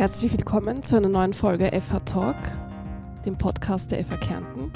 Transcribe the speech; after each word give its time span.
Herzlich 0.00 0.32
willkommen 0.32 0.82
zu 0.82 0.96
einer 0.96 1.10
neuen 1.10 1.34
Folge 1.34 1.78
FH 1.78 2.00
Talk, 2.06 2.36
dem 3.26 3.36
Podcast 3.36 3.92
der 3.92 4.02
FH 4.02 4.16
Kärnten. 4.16 4.72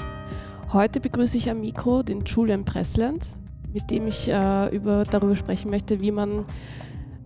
Heute 0.71 0.99
begrüße 0.99 1.35
ich 1.35 1.49
am 1.49 1.61
Mikro 1.61 2.03
den 2.03 2.25
Julian 2.25 2.63
Pressland, 2.63 3.35
mit 3.73 3.89
dem 3.89 4.05
ich 4.05 4.29
äh, 4.29 4.67
über, 4.67 5.03
darüber 5.03 5.35
sprechen 5.35 5.71
möchte, 5.71 5.99
wie 5.99 6.11
man 6.11 6.45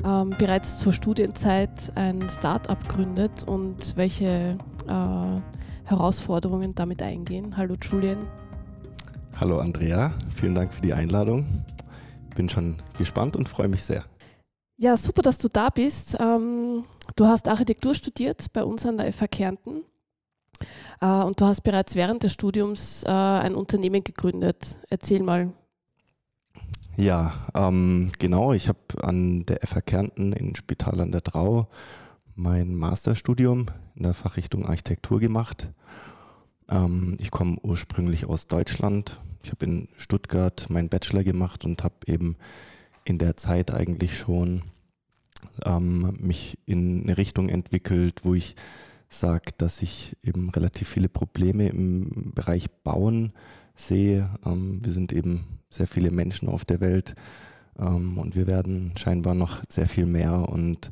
ähm, 0.05 0.33
bereits 0.39 0.79
zur 0.79 0.93
Studienzeit 0.93 1.91
ein 1.95 2.29
Start-up 2.29 2.87
gründet 2.87 3.43
und 3.43 3.97
welche 3.97 4.57
äh, 4.87 5.41
Herausforderungen 5.83 6.73
damit 6.75 7.01
eingehen. 7.01 7.57
Hallo 7.57 7.75
Julian. 7.81 8.19
Hallo 9.41 9.59
Andrea, 9.59 10.13
vielen 10.33 10.55
Dank 10.55 10.73
für 10.73 10.81
die 10.81 10.93
Einladung. 10.93 11.45
Bin 12.33 12.47
schon 12.47 12.77
gespannt 12.97 13.35
und 13.35 13.49
freue 13.49 13.67
mich 13.67 13.83
sehr. 13.83 14.05
Ja, 14.81 14.95
super, 14.95 15.21
dass 15.21 15.37
du 15.39 15.49
da 15.49 15.69
bist. 15.69 16.15
Ähm, 16.21 16.85
du 17.17 17.25
hast 17.25 17.49
Architektur 17.49 17.93
studiert 17.93 18.53
bei 18.53 18.63
uns 18.63 18.85
an 18.85 18.97
der 18.97 19.11
FH 19.11 19.27
Kärnten 19.27 19.81
äh, 21.01 21.05
und 21.05 21.41
du 21.41 21.43
hast 21.43 21.63
bereits 21.63 21.95
während 21.95 22.23
des 22.23 22.31
Studiums 22.31 23.03
äh, 23.03 23.09
ein 23.09 23.55
Unternehmen 23.55 24.05
gegründet. 24.05 24.77
Erzähl 24.89 25.21
mal. 25.21 25.51
Ja, 26.95 27.33
ähm, 27.53 28.13
genau. 28.19 28.53
Ich 28.53 28.69
habe 28.69 28.79
an 29.01 29.45
der 29.47 29.59
FH 29.67 29.81
Kärnten 29.81 30.31
in 30.31 30.55
Spital 30.55 31.01
an 31.01 31.11
der 31.11 31.21
Drau 31.21 31.67
mein 32.35 32.73
Masterstudium 32.73 33.65
in 33.95 34.03
der 34.03 34.13
Fachrichtung 34.13 34.65
Architektur 34.65 35.19
gemacht. 35.19 35.67
Ähm, 36.69 37.17
ich 37.19 37.31
komme 37.31 37.57
ursprünglich 37.63 38.27
aus 38.27 38.47
Deutschland. 38.47 39.19
Ich 39.43 39.51
habe 39.51 39.65
in 39.65 39.89
Stuttgart 39.97 40.69
meinen 40.69 40.87
Bachelor 40.87 41.25
gemacht 41.25 41.65
und 41.65 41.83
habe 41.83 41.95
eben 42.07 42.37
in 43.05 43.17
der 43.17 43.37
Zeit 43.37 43.73
eigentlich 43.73 44.17
schon 44.17 44.63
ähm, 45.65 46.17
mich 46.19 46.57
in 46.65 47.03
eine 47.03 47.17
Richtung 47.17 47.49
entwickelt, 47.49 48.21
wo 48.23 48.33
ich 48.33 48.55
sage, 49.09 49.51
dass 49.57 49.81
ich 49.81 50.15
eben 50.23 50.49
relativ 50.49 50.87
viele 50.87 51.09
Probleme 51.09 51.67
im 51.67 52.31
Bereich 52.35 52.69
Bauen 52.83 53.33
sehe. 53.75 54.29
Ähm, 54.45 54.79
wir 54.83 54.91
sind 54.91 55.11
eben 55.11 55.45
sehr 55.69 55.87
viele 55.87 56.11
Menschen 56.11 56.47
auf 56.49 56.65
der 56.65 56.81
Welt 56.81 57.15
ähm, 57.79 58.17
und 58.17 58.35
wir 58.35 58.47
werden 58.47 58.93
scheinbar 58.97 59.33
noch 59.33 59.61
sehr 59.69 59.87
viel 59.87 60.05
mehr 60.05 60.49
und 60.49 60.91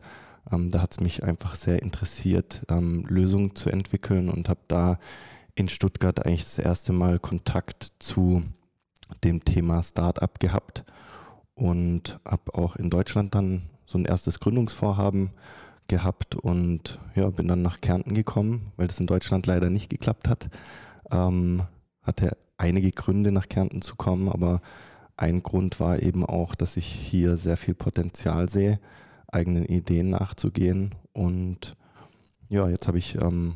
ähm, 0.51 0.71
da 0.71 0.81
hat 0.81 0.93
es 0.93 0.99
mich 0.99 1.23
einfach 1.23 1.55
sehr 1.55 1.81
interessiert, 1.81 2.63
ähm, 2.69 3.05
Lösungen 3.07 3.55
zu 3.55 3.69
entwickeln 3.69 4.29
und 4.29 4.49
habe 4.49 4.61
da 4.67 4.99
in 5.55 5.69
Stuttgart 5.69 6.25
eigentlich 6.25 6.43
das 6.43 6.59
erste 6.59 6.93
Mal 6.93 7.19
Kontakt 7.19 7.91
zu 7.99 8.43
dem 9.23 9.43
Thema 9.43 9.83
Startup 9.83 10.39
gehabt 10.39 10.85
und 11.57 12.19
habe 12.23 12.53
auch 12.53 12.75
in 12.75 12.89
Deutschland 12.91 13.33
dann 13.33 13.63
so 13.85 13.97
ein 13.97 14.05
erstes 14.05 14.39
Gründungsvorhaben 14.39 15.31
gehabt 15.87 16.35
und 16.35 16.99
ja, 17.15 17.29
bin 17.29 17.47
dann 17.47 17.63
nach 17.63 17.81
Kärnten 17.81 18.13
gekommen, 18.13 18.71
weil 18.77 18.87
das 18.87 18.99
in 18.99 19.07
Deutschland 19.07 19.47
leider 19.47 19.69
nicht 19.69 19.89
geklappt 19.89 20.29
hat. 20.29 20.49
Ähm, 21.11 21.63
hatte 22.03 22.37
einige 22.57 22.91
Gründe 22.91 23.31
nach 23.31 23.49
Kärnten 23.49 23.81
zu 23.81 23.95
kommen, 23.95 24.29
aber 24.29 24.61
ein 25.15 25.41
Grund 25.41 25.79
war 25.79 26.01
eben 26.03 26.23
auch, 26.25 26.53
dass 26.53 26.77
ich 26.77 26.85
hier 26.85 27.37
sehr 27.37 27.57
viel 27.57 27.73
Potenzial 27.73 28.49
sehe, 28.49 28.79
eigenen 29.27 29.65
Ideen 29.65 30.11
nachzugehen. 30.11 30.93
Und 31.11 31.75
ja, 32.49 32.69
jetzt 32.69 32.87
habe 32.87 32.99
ich, 32.99 33.19
ähm, 33.19 33.55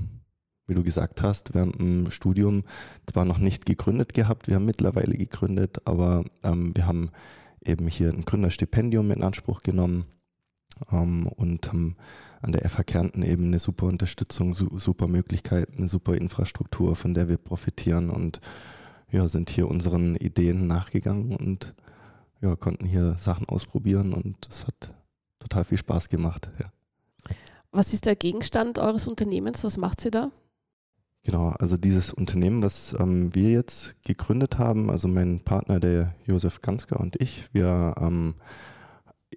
wie 0.66 0.74
du 0.74 0.82
gesagt 0.82 1.22
hast, 1.22 1.54
während 1.54 1.80
dem 1.80 2.10
Studium 2.10 2.64
zwar 3.06 3.26
noch 3.26 3.38
nicht 3.38 3.68
gegründet 3.68 4.16
gehabt, 4.16 4.48
wir 4.48 4.56
haben 4.56 4.66
mittlerweile 4.66 5.16
gegründet, 5.16 5.82
aber 5.86 6.24
ähm, 6.44 6.72
wir 6.76 6.88
haben 6.88 7.12
eben 7.64 7.88
hier 7.88 8.10
ein 8.10 8.26
Gründerstipendium 8.26 9.12
in 9.12 9.24
Anspruch 9.24 9.62
genommen 9.64 10.06
ähm, 10.92 11.28
und 11.28 11.68
haben 11.68 11.96
an 12.42 12.52
der 12.52 12.68
FH 12.68 12.84
Kärnten 12.84 13.24
eben 13.24 13.48
eine 13.48 13.60
super 13.60 13.86
Unterstützung, 13.86 14.54
su 14.54 14.80
super 14.80 15.08
Möglichkeiten, 15.08 15.78
eine 15.78 15.88
super 15.88 16.16
Infrastruktur, 16.16 16.96
von 16.96 17.14
der 17.14 17.30
wir 17.30 17.38
profitieren 17.38 18.10
und 18.10 18.42
ja, 19.12 19.28
sind 19.28 19.50
hier 19.50 19.68
unseren 19.68 20.16
Ideen 20.16 20.68
nachgegangen 20.68 21.36
und 21.36 21.76
ja, 22.42 22.56
konnten 22.56 22.86
hier 22.86 23.16
Sachen 23.18 23.48
ausprobieren 23.48 24.14
und 24.14 24.48
es 24.50 24.66
hat 24.66 24.96
total 25.40 25.64
viel 25.64 25.78
Spaß 25.78 26.10
gemacht. 26.10 26.50
Ja. 26.60 26.72
Was 27.72 27.94
ist 27.94 28.06
der 28.06 28.16
Gegenstand 28.16 28.80
eures 28.80 29.08
Unternehmens? 29.08 29.64
Was 29.64 29.78
macht 29.78 30.02
sie 30.02 30.12
da? 30.12 30.32
Genau, 31.24 31.50
also 31.60 31.78
dieses 31.78 32.12
Unternehmen, 32.12 32.64
was 32.64 32.96
ähm, 33.00 33.36
wir 33.36 33.52
jetzt 33.52 33.96
gegründet 34.04 34.58
haben, 34.58 34.90
also 34.90 35.08
mein 35.08 35.42
Partner, 35.42 35.80
der 35.80 36.16
Josef 36.26 36.62
Gansker 36.62 37.00
und 37.00 37.22
ich, 37.22 37.46
wir 37.54 37.94
ähm, 38.00 38.34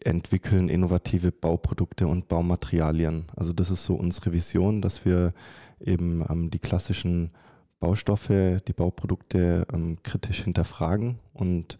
entwickeln 0.00 0.70
innovative 0.70 1.30
Bauprodukte 1.30 2.06
und 2.06 2.28
Baumaterialien. 2.28 3.26
Also 3.36 3.52
das 3.52 3.70
ist 3.70 3.84
so 3.84 3.94
unsere 3.96 4.32
Vision, 4.32 4.80
dass 4.80 5.04
wir 5.04 5.34
eben 5.78 6.24
ähm, 6.30 6.50
die 6.50 6.58
klassischen 6.58 7.32
Baustoffe, 7.80 8.62
die 8.66 8.72
Bauprodukte 8.72 9.66
ähm, 9.70 9.98
kritisch 10.02 10.42
hinterfragen 10.42 11.18
und 11.34 11.76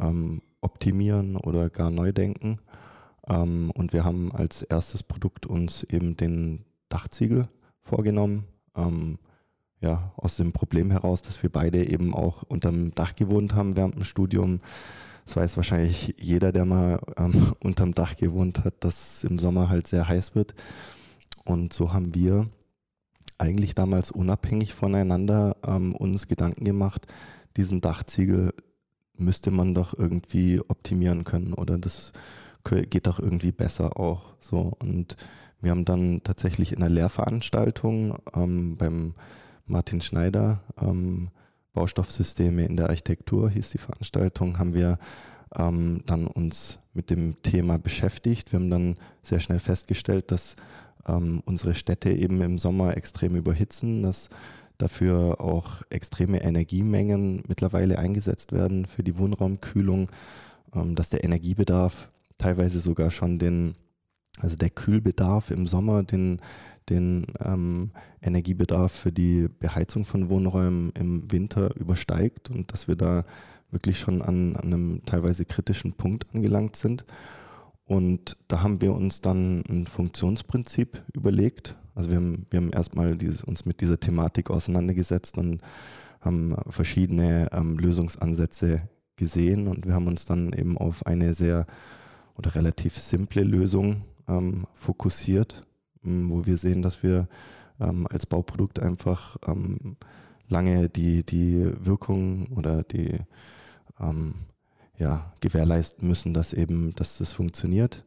ähm, 0.00 0.40
optimieren 0.62 1.36
oder 1.36 1.68
gar 1.68 1.90
neu 1.90 2.12
denken. 2.12 2.58
Ähm, 3.28 3.70
und 3.74 3.92
wir 3.92 4.02
haben 4.04 4.32
als 4.32 4.62
erstes 4.62 5.02
Produkt 5.02 5.44
uns 5.44 5.84
eben 5.84 6.16
den 6.16 6.64
Dachziegel 6.88 7.48
vorgenommen 7.82 8.46
ähm, 8.74 9.18
ja, 9.82 10.12
aus 10.16 10.36
dem 10.36 10.52
Problem 10.52 10.90
heraus, 10.90 11.22
dass 11.22 11.42
wir 11.42 11.50
beide 11.50 11.86
eben 11.86 12.14
auch 12.14 12.44
unterm 12.44 12.94
Dach 12.94 13.14
gewohnt 13.14 13.54
haben 13.54 13.76
während 13.76 13.96
dem 13.96 14.04
Studium. 14.04 14.60
Das 15.26 15.36
weiß 15.36 15.56
wahrscheinlich 15.56 16.14
jeder, 16.18 16.52
der 16.52 16.64
mal 16.64 17.00
ähm, 17.16 17.52
unterm 17.60 17.94
Dach 17.94 18.16
gewohnt 18.16 18.64
hat, 18.64 18.74
dass 18.80 19.16
es 19.16 19.24
im 19.24 19.38
Sommer 19.38 19.68
halt 19.68 19.86
sehr 19.86 20.08
heiß 20.08 20.34
wird. 20.34 20.54
Und 21.44 21.72
so 21.72 21.92
haben 21.92 22.14
wir 22.14 22.48
eigentlich 23.38 23.74
damals 23.74 24.12
unabhängig 24.12 24.72
voneinander 24.72 25.56
ähm, 25.66 25.94
uns 25.96 26.28
Gedanken 26.28 26.64
gemacht, 26.64 27.06
diesen 27.56 27.80
Dachziegel 27.80 28.54
müsste 29.16 29.50
man 29.50 29.74
doch 29.74 29.98
irgendwie 29.98 30.60
optimieren 30.60 31.24
können 31.24 31.52
oder 31.52 31.76
das 31.76 32.12
geht 32.64 33.06
doch 33.08 33.18
irgendwie 33.18 33.52
besser 33.52 33.98
auch 33.98 34.34
so. 34.38 34.72
Und 34.80 35.16
wir 35.60 35.72
haben 35.72 35.84
dann 35.84 36.22
tatsächlich 36.22 36.72
in 36.72 36.78
einer 36.78 36.94
Lehrveranstaltung 36.94 38.16
ähm, 38.34 38.76
beim 38.76 39.14
Martin 39.72 40.00
Schneider, 40.00 40.60
ähm, 40.80 41.30
Baustoffsysteme 41.72 42.66
in 42.66 42.76
der 42.76 42.90
Architektur 42.90 43.48
hieß 43.48 43.70
die 43.70 43.78
Veranstaltung, 43.78 44.58
haben 44.58 44.74
wir 44.74 44.98
ähm, 45.56 46.02
dann 46.04 46.26
uns 46.26 46.78
mit 46.92 47.08
dem 47.08 47.40
Thema 47.42 47.78
beschäftigt. 47.78 48.52
Wir 48.52 48.60
haben 48.60 48.70
dann 48.70 48.96
sehr 49.22 49.40
schnell 49.40 49.58
festgestellt, 49.58 50.30
dass 50.30 50.56
ähm, 51.06 51.42
unsere 51.46 51.74
Städte 51.74 52.12
eben 52.12 52.40
im 52.42 52.58
Sommer 52.58 52.96
extrem 52.98 53.34
überhitzen, 53.34 54.02
dass 54.02 54.28
dafür 54.76 55.40
auch 55.40 55.82
extreme 55.88 56.42
Energiemengen 56.42 57.42
mittlerweile 57.48 57.98
eingesetzt 57.98 58.52
werden 58.52 58.84
für 58.84 59.02
die 59.02 59.16
Wohnraumkühlung, 59.16 60.10
ähm, 60.74 60.94
dass 60.94 61.08
der 61.08 61.24
Energiebedarf 61.24 62.10
teilweise 62.36 62.80
sogar 62.80 63.10
schon 63.10 63.38
den, 63.38 63.74
also 64.40 64.56
der 64.56 64.70
Kühlbedarf 64.70 65.50
im 65.50 65.66
Sommer 65.66 66.02
den 66.02 66.40
den 66.88 67.26
ähm, 67.40 67.90
Energiebedarf 68.20 68.92
für 68.92 69.12
die 69.12 69.48
Beheizung 69.48 70.04
von 70.04 70.28
Wohnräumen 70.28 70.92
im 70.98 71.30
Winter 71.30 71.74
übersteigt 71.76 72.50
und 72.50 72.72
dass 72.72 72.88
wir 72.88 72.96
da 72.96 73.24
wirklich 73.70 73.98
schon 73.98 74.22
an, 74.22 74.56
an 74.56 74.64
einem 74.64 75.02
teilweise 75.06 75.44
kritischen 75.44 75.94
Punkt 75.94 76.26
angelangt 76.34 76.76
sind. 76.76 77.04
Und 77.84 78.36
da 78.48 78.62
haben 78.62 78.80
wir 78.80 78.92
uns 78.94 79.20
dann 79.20 79.64
ein 79.68 79.86
Funktionsprinzip 79.86 81.02
überlegt. 81.12 81.76
Also 81.94 82.10
wir 82.10 82.16
haben, 82.16 82.46
wir 82.50 82.60
haben 82.60 82.70
erstmal 82.70 83.16
dieses, 83.16 83.42
uns 83.42 83.64
mit 83.64 83.80
dieser 83.80 83.98
Thematik 83.98 84.50
auseinandergesetzt 84.50 85.38
und 85.38 85.60
haben 86.20 86.56
verschiedene 86.68 87.48
ähm, 87.52 87.78
Lösungsansätze 87.78 88.88
gesehen 89.16 89.68
und 89.68 89.86
wir 89.86 89.94
haben 89.94 90.06
uns 90.06 90.24
dann 90.24 90.52
eben 90.52 90.78
auf 90.78 91.06
eine 91.06 91.34
sehr 91.34 91.66
oder 92.34 92.54
relativ 92.54 92.96
simple 92.96 93.42
Lösung 93.42 94.04
ähm, 94.32 94.66
fokussiert, 94.72 95.64
wo 96.02 96.46
wir 96.46 96.56
sehen, 96.56 96.82
dass 96.82 97.02
wir 97.02 97.28
ähm, 97.80 98.06
als 98.10 98.26
Bauprodukt 98.26 98.80
einfach 98.80 99.36
ähm, 99.46 99.96
lange 100.48 100.88
die, 100.88 101.24
die 101.24 101.72
Wirkung 101.84 102.48
oder 102.56 102.82
die 102.82 103.18
ähm, 104.00 104.34
ja, 104.98 105.32
gewährleisten 105.40 106.06
müssen, 106.06 106.34
dass 106.34 106.52
eben, 106.52 106.94
dass 106.94 107.18
das 107.18 107.32
funktioniert. 107.32 108.04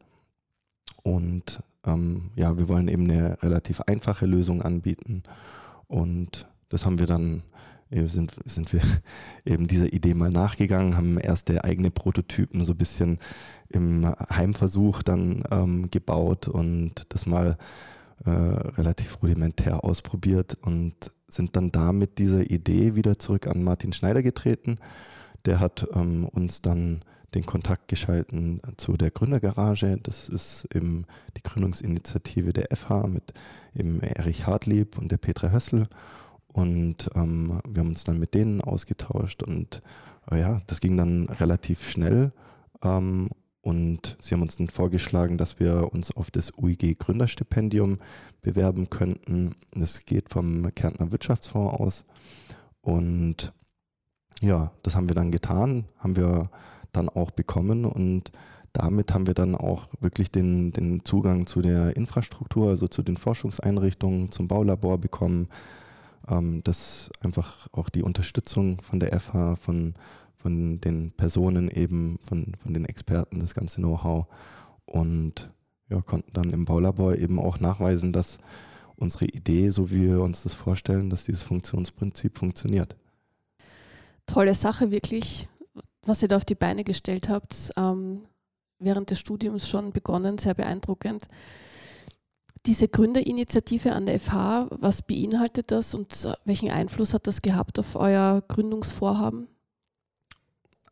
Und 1.04 1.62
ähm, 1.86 2.30
ja, 2.36 2.58
wir 2.58 2.68
wollen 2.68 2.88
eben 2.88 3.10
eine 3.10 3.42
relativ 3.44 3.82
einfache 3.82 4.26
Lösung 4.26 4.62
anbieten. 4.62 5.24
Und 5.88 6.48
das 6.70 6.86
haben 6.86 7.00
wir 7.00 7.08
dann, 7.08 7.44
sind, 7.92 8.36
sind 8.46 8.74
wir 8.74 8.82
eben 9.46 9.68
dieser 9.68 9.92
Idee 9.92 10.14
mal 10.14 10.32
nachgegangen, 10.32 10.98
haben 10.98 11.18
erste 11.18 11.64
eigene 11.64 11.92
Prototypen 11.92 12.64
so 12.64 12.74
ein 12.74 12.78
bisschen 12.78 13.20
im 13.70 14.06
Heimversuch 14.30 15.04
dann 15.04 15.44
ähm, 15.52 15.90
gebaut 15.92 16.48
und 16.48 17.04
das 17.10 17.26
mal 17.26 17.58
äh, 18.26 18.30
relativ 18.30 19.22
rudimentär 19.22 19.84
ausprobiert 19.84 20.58
und 20.62 21.12
sind 21.28 21.56
dann 21.56 21.72
da 21.72 21.92
mit 21.92 22.18
dieser 22.18 22.50
Idee 22.50 22.96
wieder 22.96 23.20
zurück 23.20 23.48
an 23.48 23.64
Martin 23.64 23.94
Schneider 23.94 24.24
getreten. 24.24 24.78
Der 25.46 25.60
hat 25.60 25.88
ähm, 25.94 26.26
uns 26.26 26.62
dann 26.62 27.02
den 27.34 27.46
Kontakt 27.46 27.90
geschalten 27.90 28.62
zu 28.78 28.94
der 28.94 29.12
Gründergarage. 29.12 29.98
Das 30.02 30.30
ist 30.30 30.68
eben 30.74 31.06
die 31.38 31.44
Gründungsinitiative 31.44 32.54
der 32.54 32.76
FH 32.76 33.08
mit 33.08 33.34
eben 33.76 34.00
Erich 34.00 34.48
Hartlieb 34.48 34.98
und 34.98 35.12
der 35.12 35.18
Petra 35.18 35.52
Hössel. 35.52 35.88
Und 36.56 37.10
ähm, 37.16 37.60
wir 37.68 37.82
haben 37.82 37.90
uns 37.90 38.06
dann 38.06 38.18
mit 38.18 38.34
denen 38.34 38.62
ausgetauscht 38.62 39.44
und 39.44 39.82
äh, 40.32 40.40
ja, 40.40 40.62
das 40.68 40.80
ging 40.80 40.96
dann 40.96 41.26
relativ 41.26 41.90
schnell. 41.90 42.32
Ähm, 42.82 43.28
und 43.60 44.16
sie 44.22 44.34
haben 44.34 44.42
uns 44.42 44.56
dann 44.56 44.70
vorgeschlagen, 44.70 45.38
dass 45.38 45.60
wir 45.60 45.92
uns 45.92 46.16
auf 46.16 46.32
das 46.32 46.54
UIG 46.58 46.98
Gründerstipendium 46.98 47.98
bewerben 48.42 48.90
könnten. 48.90 49.56
Das 49.74 50.06
geht 50.06 50.30
vom 50.30 50.74
Kärntner 50.74 51.12
Wirtschaftsfonds 51.12 51.78
aus. 51.78 52.06
Und 52.80 53.52
ja, 54.42 54.72
das 54.82 54.96
haben 54.96 55.10
wir 55.10 55.16
dann 55.16 55.32
getan, 55.34 55.90
haben 55.98 56.16
wir 56.16 56.50
dann 56.94 57.10
auch 57.10 57.32
bekommen 57.32 57.84
und 57.84 58.32
damit 58.72 59.14
haben 59.14 59.28
wir 59.28 59.34
dann 59.34 59.56
auch 59.56 59.88
wirklich 60.00 60.32
den, 60.32 60.72
den 60.72 61.04
Zugang 61.04 61.48
zu 61.48 61.62
der 61.62 61.98
Infrastruktur, 61.98 62.70
also 62.70 62.88
zu 62.88 63.04
den 63.04 63.18
Forschungseinrichtungen, 63.18 64.32
zum 64.32 64.48
Baulabor 64.48 65.00
bekommen. 65.00 65.50
Ähm, 66.28 66.64
das 66.64 67.10
einfach 67.22 67.68
auch 67.72 67.90
die 67.90 68.04
Unterstützung 68.04 68.82
von 68.82 69.00
der 69.00 69.20
FH, 69.20 69.56
von, 69.58 69.96
von 70.36 70.82
den 70.82 71.12
Personen 71.12 71.70
eben, 71.70 72.20
von, 72.22 72.54
von 72.58 72.74
den 72.74 72.86
Experten, 72.86 73.40
das 73.40 73.54
ganze 73.54 73.82
Know-how 73.82 74.26
und 74.86 75.50
ja, 75.90 76.02
konnten 76.02 76.32
dann 76.34 76.52
im 76.52 76.66
Baulabor 76.66 77.16
eben 77.16 77.40
auch 77.40 77.60
nachweisen, 77.60 78.12
dass 78.12 78.38
unsere 78.96 79.26
Idee, 79.26 79.70
so 79.70 79.92
wie 79.92 80.02
wir 80.08 80.22
uns 80.22 80.44
das 80.44 80.54
vorstellen, 80.54 81.10
dass 81.10 81.26
dieses 81.26 81.44
Funktionsprinzip 81.44 82.38
funktioniert. 82.38 82.96
Tolle 84.26 84.56
Sache, 84.56 84.90
wirklich, 84.90 85.48
was 86.02 86.22
ihr 86.22 86.28
da 86.28 86.38
auf 86.38 86.46
die 86.46 86.56
Beine 86.56 86.84
gestellt 86.84 87.30
habt, 87.30 87.72
ähm, 87.78 88.22
während 88.80 89.12
des 89.12 89.20
Studiums 89.20 89.70
schon 89.70 89.92
begonnen, 89.92 90.38
sehr 90.38 90.54
beeindruckend. 90.54 91.28
Diese 92.66 92.88
Gründerinitiative 92.88 93.94
an 93.94 94.08
der 94.08 94.20
FH, 94.20 94.68
was 94.72 95.04
beinhaltet 95.04 95.72
das 95.72 95.94
und 95.94 96.28
welchen 96.46 96.72
Einfluss 96.72 97.14
hat 97.14 97.28
das 97.28 97.42
gehabt 97.44 97.78
auf 97.78 97.96
euer 97.96 98.44
Gründungsvorhaben? 98.48 99.48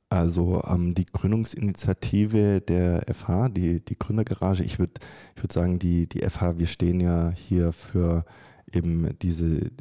Also 0.09 0.61
ähm, 0.67 0.93
die 0.93 1.07
Gründungsinitiative 1.07 2.61
der 2.61 3.03
FH, 3.11 3.49
die, 3.49 3.83
die 3.83 3.97
Gründergarage, 3.97 4.63
ich 4.63 4.77
würde 4.77 4.93
ich 5.35 5.41
würd 5.41 5.51
sagen, 5.51 5.79
die, 5.79 6.07
die 6.07 6.21
FH, 6.21 6.59
wir 6.59 6.67
stehen 6.67 6.99
ja 6.99 7.31
hier 7.31 7.73
für 7.73 8.23
eben 8.71 9.17
diese, 9.23 9.71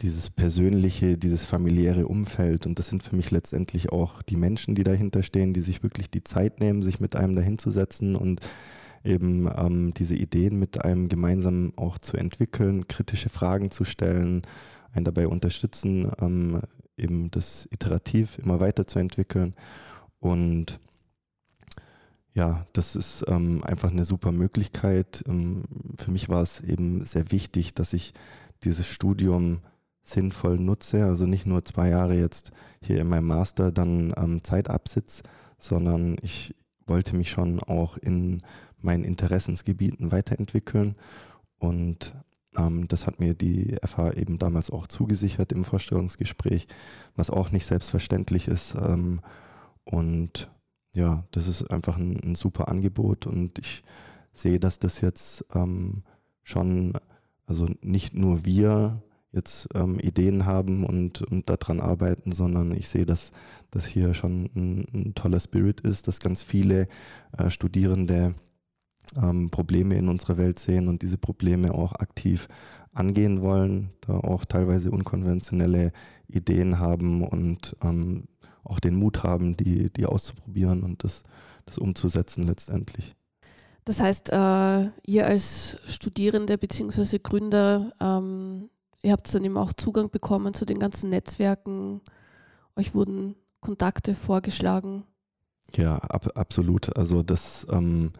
dieses 0.00 0.30
persönliche, 0.30 1.16
dieses 1.16 1.44
familiäre 1.44 2.08
Umfeld. 2.08 2.66
Und 2.66 2.80
das 2.80 2.88
sind 2.88 3.04
für 3.04 3.14
mich 3.14 3.30
letztendlich 3.30 3.92
auch 3.92 4.22
die 4.22 4.36
Menschen, 4.36 4.74
die 4.74 4.82
dahinter 4.82 5.22
stehen, 5.22 5.54
die 5.54 5.60
sich 5.60 5.84
wirklich 5.84 6.10
die 6.10 6.24
Zeit 6.24 6.58
nehmen, 6.58 6.82
sich 6.82 6.98
mit 6.98 7.14
einem 7.14 7.36
dahinzusetzen 7.36 8.16
und 8.16 8.40
eben 9.04 9.48
ähm, 9.56 9.94
diese 9.94 10.16
Ideen 10.16 10.58
mit 10.58 10.84
einem 10.84 11.08
gemeinsam 11.08 11.72
auch 11.76 11.98
zu 11.98 12.16
entwickeln, 12.16 12.88
kritische 12.88 13.28
Fragen 13.28 13.70
zu 13.70 13.84
stellen, 13.84 14.42
einen 14.92 15.04
dabei 15.04 15.28
unterstützen, 15.28 16.10
ähm, 16.20 16.60
eben 16.96 17.30
das 17.30 17.68
iterativ 17.70 18.38
immer 18.38 18.60
weiterzuentwickeln. 18.60 19.54
Und 20.18 20.78
ja, 22.34 22.66
das 22.72 22.94
ist 22.94 23.24
ähm, 23.28 23.62
einfach 23.64 23.90
eine 23.90 24.04
super 24.04 24.32
Möglichkeit. 24.32 25.24
Ähm, 25.26 25.64
für 25.98 26.10
mich 26.10 26.28
war 26.28 26.42
es 26.42 26.60
eben 26.60 27.04
sehr 27.04 27.32
wichtig, 27.32 27.74
dass 27.74 27.92
ich 27.92 28.12
dieses 28.62 28.86
Studium 28.86 29.60
sinnvoll 30.02 30.58
nutze, 30.58 31.04
also 31.04 31.26
nicht 31.26 31.46
nur 31.46 31.64
zwei 31.64 31.88
Jahre 31.88 32.16
jetzt 32.16 32.50
hier 32.82 33.00
in 33.00 33.08
meinem 33.08 33.26
Master 33.26 33.70
dann 33.72 34.12
ähm, 34.16 34.42
Zeit 34.44 34.68
absitze, 34.68 35.22
sondern 35.58 36.16
ich 36.22 36.54
wollte 36.86 37.16
mich 37.16 37.30
schon 37.30 37.60
auch 37.60 37.96
in 37.96 38.42
meinen 38.84 39.04
Interessensgebieten 39.04 40.12
weiterentwickeln 40.12 40.96
und 41.58 42.14
ähm, 42.56 42.88
das 42.88 43.06
hat 43.06 43.20
mir 43.20 43.34
die 43.34 43.76
FH 43.84 44.12
eben 44.14 44.38
damals 44.38 44.70
auch 44.70 44.86
zugesichert 44.86 45.52
im 45.52 45.64
Vorstellungsgespräch, 45.64 46.66
was 47.14 47.30
auch 47.30 47.50
nicht 47.50 47.66
selbstverständlich 47.66 48.48
ist. 48.48 48.74
Ähm, 48.74 49.20
und 49.84 50.50
ja, 50.94 51.24
das 51.30 51.48
ist 51.48 51.70
einfach 51.70 51.96
ein, 51.96 52.18
ein, 52.22 52.34
super 52.34 52.68
Angebot 52.68 53.26
und 53.26 53.58
ich 53.58 53.82
sehe, 54.32 54.58
dass 54.58 54.78
das 54.78 55.00
jetzt 55.00 55.44
ähm, 55.54 56.02
schon, 56.42 56.94
also 57.46 57.66
nicht 57.82 58.14
nur 58.14 58.44
wir 58.44 59.02
jetzt 59.32 59.68
ähm, 59.74 60.00
Ideen 60.00 60.44
haben 60.46 60.84
und, 60.84 61.22
und 61.22 61.48
daran 61.48 61.80
arbeiten, 61.80 62.32
sondern 62.32 62.72
ich 62.72 62.88
sehe, 62.88 63.06
dass 63.06 63.30
das 63.70 63.86
hier 63.86 64.14
schon 64.14 64.50
ein, 64.56 64.86
ein, 64.92 65.14
toller 65.14 65.38
Spirit 65.38 65.80
ist, 65.80 66.08
dass 66.08 66.18
ganz 66.18 66.42
viele 66.42 66.88
äh, 67.38 67.48
Studierende 67.50 68.34
ähm, 69.16 69.50
Probleme 69.50 69.96
in 69.96 70.08
unserer 70.08 70.38
Welt 70.38 70.58
sehen 70.58 70.88
und 70.88 71.02
diese 71.02 71.18
Probleme 71.18 71.72
auch 71.74 71.92
aktiv 71.94 72.48
angehen 72.92 73.42
wollen, 73.42 73.90
da 74.02 74.14
auch 74.14 74.44
teilweise 74.44 74.90
unkonventionelle 74.90 75.92
Ideen 76.28 76.78
haben 76.78 77.22
und 77.24 77.76
ähm, 77.82 78.24
auch 78.64 78.80
den 78.80 78.94
Mut 78.94 79.22
haben, 79.22 79.56
die, 79.56 79.90
die 79.92 80.06
auszuprobieren 80.06 80.82
und 80.82 81.04
das, 81.04 81.22
das 81.66 81.78
umzusetzen 81.78 82.46
letztendlich. 82.46 83.14
Das 83.84 84.00
heißt, 84.00 84.30
äh, 84.30 84.90
ihr 85.06 85.26
als 85.26 85.78
Studierende 85.86 86.58
bzw. 86.58 87.18
Gründer, 87.18 87.92
ähm, 88.00 88.68
ihr 89.02 89.12
habt 89.12 89.32
dann 89.34 89.44
eben 89.44 89.56
auch 89.56 89.72
Zugang 89.72 90.10
bekommen 90.10 90.54
zu 90.54 90.64
den 90.64 90.78
ganzen 90.78 91.10
Netzwerken, 91.10 92.00
euch 92.76 92.94
wurden 92.94 93.34
Kontakte 93.60 94.14
vorgeschlagen. 94.14 95.04
Ja, 95.76 95.96
ab, 95.96 96.28
absolut. 96.34 96.96
Also 96.96 97.22
das 97.22 97.66
ähm, 97.70 98.12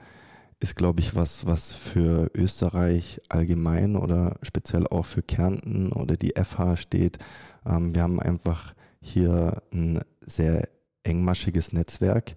ist, 0.61 0.77
glaube 0.77 1.01
ich, 1.01 1.15
was, 1.15 1.47
was 1.47 1.73
für 1.73 2.31
Österreich 2.35 3.21
allgemein 3.29 3.97
oder 3.97 4.37
speziell 4.43 4.87
auch 4.87 5.07
für 5.07 5.23
Kärnten 5.23 5.91
oder 5.93 6.17
die 6.17 6.35
FH 6.37 6.77
steht. 6.77 7.19
Ähm, 7.67 7.95
wir 7.95 8.03
haben 8.03 8.21
einfach 8.21 8.75
hier 9.01 9.62
ein 9.73 10.01
sehr 10.21 10.69
engmaschiges 11.03 11.73
Netzwerk. 11.73 12.37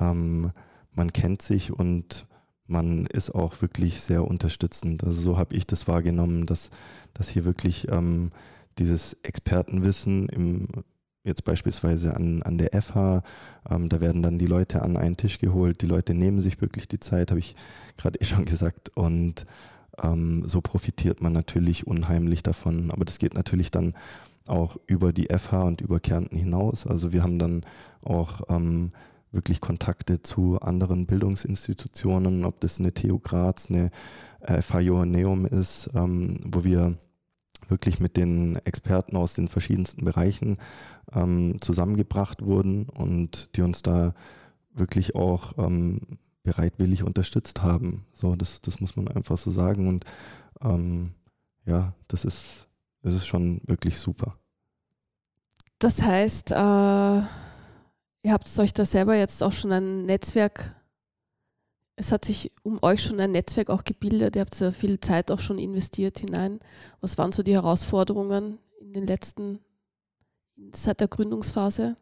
Ähm, 0.00 0.50
man 0.92 1.12
kennt 1.12 1.42
sich 1.42 1.72
und 1.72 2.26
man 2.66 3.06
ist 3.06 3.30
auch 3.30 3.62
wirklich 3.62 4.00
sehr 4.00 4.24
unterstützend. 4.24 5.04
Also 5.04 5.22
so 5.22 5.38
habe 5.38 5.54
ich 5.54 5.66
das 5.66 5.86
wahrgenommen, 5.86 6.46
dass, 6.46 6.70
dass 7.14 7.28
hier 7.28 7.44
wirklich 7.44 7.88
ähm, 7.88 8.30
dieses 8.78 9.16
Expertenwissen 9.22 10.28
im 10.28 10.68
jetzt 11.24 11.44
beispielsweise 11.44 12.16
an, 12.16 12.42
an 12.42 12.58
der 12.58 12.80
FH, 12.80 13.22
ähm, 13.68 13.88
da 13.88 14.00
werden 14.00 14.22
dann 14.22 14.38
die 14.38 14.46
Leute 14.46 14.82
an 14.82 14.96
einen 14.96 15.16
Tisch 15.16 15.38
geholt, 15.38 15.82
die 15.82 15.86
Leute 15.86 16.14
nehmen 16.14 16.40
sich 16.40 16.60
wirklich 16.60 16.88
die 16.88 17.00
Zeit, 17.00 17.30
habe 17.30 17.40
ich 17.40 17.54
gerade 17.96 18.20
eh 18.20 18.24
schon 18.24 18.44
gesagt. 18.44 18.90
Und 18.96 19.46
ähm, 20.02 20.44
so 20.46 20.60
profitiert 20.60 21.22
man 21.22 21.32
natürlich 21.32 21.86
unheimlich 21.86 22.42
davon. 22.42 22.90
Aber 22.90 23.04
das 23.04 23.18
geht 23.18 23.34
natürlich 23.34 23.70
dann 23.70 23.94
auch 24.46 24.76
über 24.86 25.12
die 25.12 25.28
FH 25.30 25.62
und 25.62 25.80
über 25.80 26.00
Kärnten 26.00 26.36
hinaus. 26.36 26.86
Also 26.86 27.12
wir 27.12 27.22
haben 27.22 27.38
dann 27.38 27.64
auch 28.02 28.42
ähm, 28.48 28.92
wirklich 29.32 29.60
Kontakte 29.60 30.22
zu 30.22 30.60
anderen 30.60 31.06
Bildungsinstitutionen, 31.06 32.44
ob 32.44 32.60
das 32.60 32.80
eine 32.80 32.92
TU 32.92 33.18
Graz, 33.18 33.70
eine 33.70 33.90
äh, 34.40 34.60
FH 34.60 34.80
Joanneum 34.80 35.46
ist, 35.46 35.90
ähm, 35.94 36.40
wo 36.44 36.64
wir 36.64 36.96
wirklich 37.68 38.00
mit 38.00 38.16
den 38.16 38.56
Experten 38.64 39.16
aus 39.16 39.34
den 39.34 39.48
verschiedensten 39.48 40.04
Bereichen 40.04 40.58
ähm, 41.12 41.56
zusammengebracht 41.60 42.42
wurden 42.42 42.88
und 42.88 43.48
die 43.56 43.62
uns 43.62 43.82
da 43.82 44.14
wirklich 44.72 45.14
auch 45.14 45.58
ähm, 45.58 46.00
bereitwillig 46.42 47.02
unterstützt 47.02 47.62
haben. 47.62 48.06
So, 48.12 48.36
das, 48.36 48.60
das 48.60 48.80
muss 48.80 48.96
man 48.96 49.08
einfach 49.08 49.38
so 49.38 49.50
sagen. 49.50 49.88
Und 49.88 50.04
ähm, 50.62 51.12
ja, 51.66 51.94
das 52.08 52.24
ist, 52.24 52.68
das 53.02 53.14
ist 53.14 53.26
schon 53.26 53.60
wirklich 53.66 53.98
super. 53.98 54.36
Das 55.78 56.02
heißt, 56.02 56.52
äh, 56.52 56.54
ihr 56.54 57.26
habt 58.32 58.58
euch 58.58 58.72
da 58.72 58.84
selber 58.84 59.16
jetzt 59.16 59.42
auch 59.42 59.52
schon 59.52 59.72
ein 59.72 60.06
Netzwerk 60.06 60.74
es 62.00 62.12
hat 62.12 62.24
sich 62.24 62.50
um 62.62 62.78
euch 62.82 63.02
schon 63.02 63.20
ein 63.20 63.32
Netzwerk 63.32 63.68
auch 63.68 63.84
gebildet. 63.84 64.34
Ihr 64.34 64.40
habt 64.40 64.54
sehr 64.54 64.72
viel 64.72 64.98
Zeit 65.00 65.30
auch 65.30 65.38
schon 65.38 65.58
investiert 65.58 66.18
hinein. 66.18 66.58
Was 67.02 67.18
waren 67.18 67.30
so 67.30 67.42
die 67.42 67.52
Herausforderungen 67.52 68.58
in 68.80 68.94
den 68.94 69.06
letzten, 69.06 69.60
seit 70.72 71.00
der 71.00 71.08
Gründungsphase? 71.08 71.96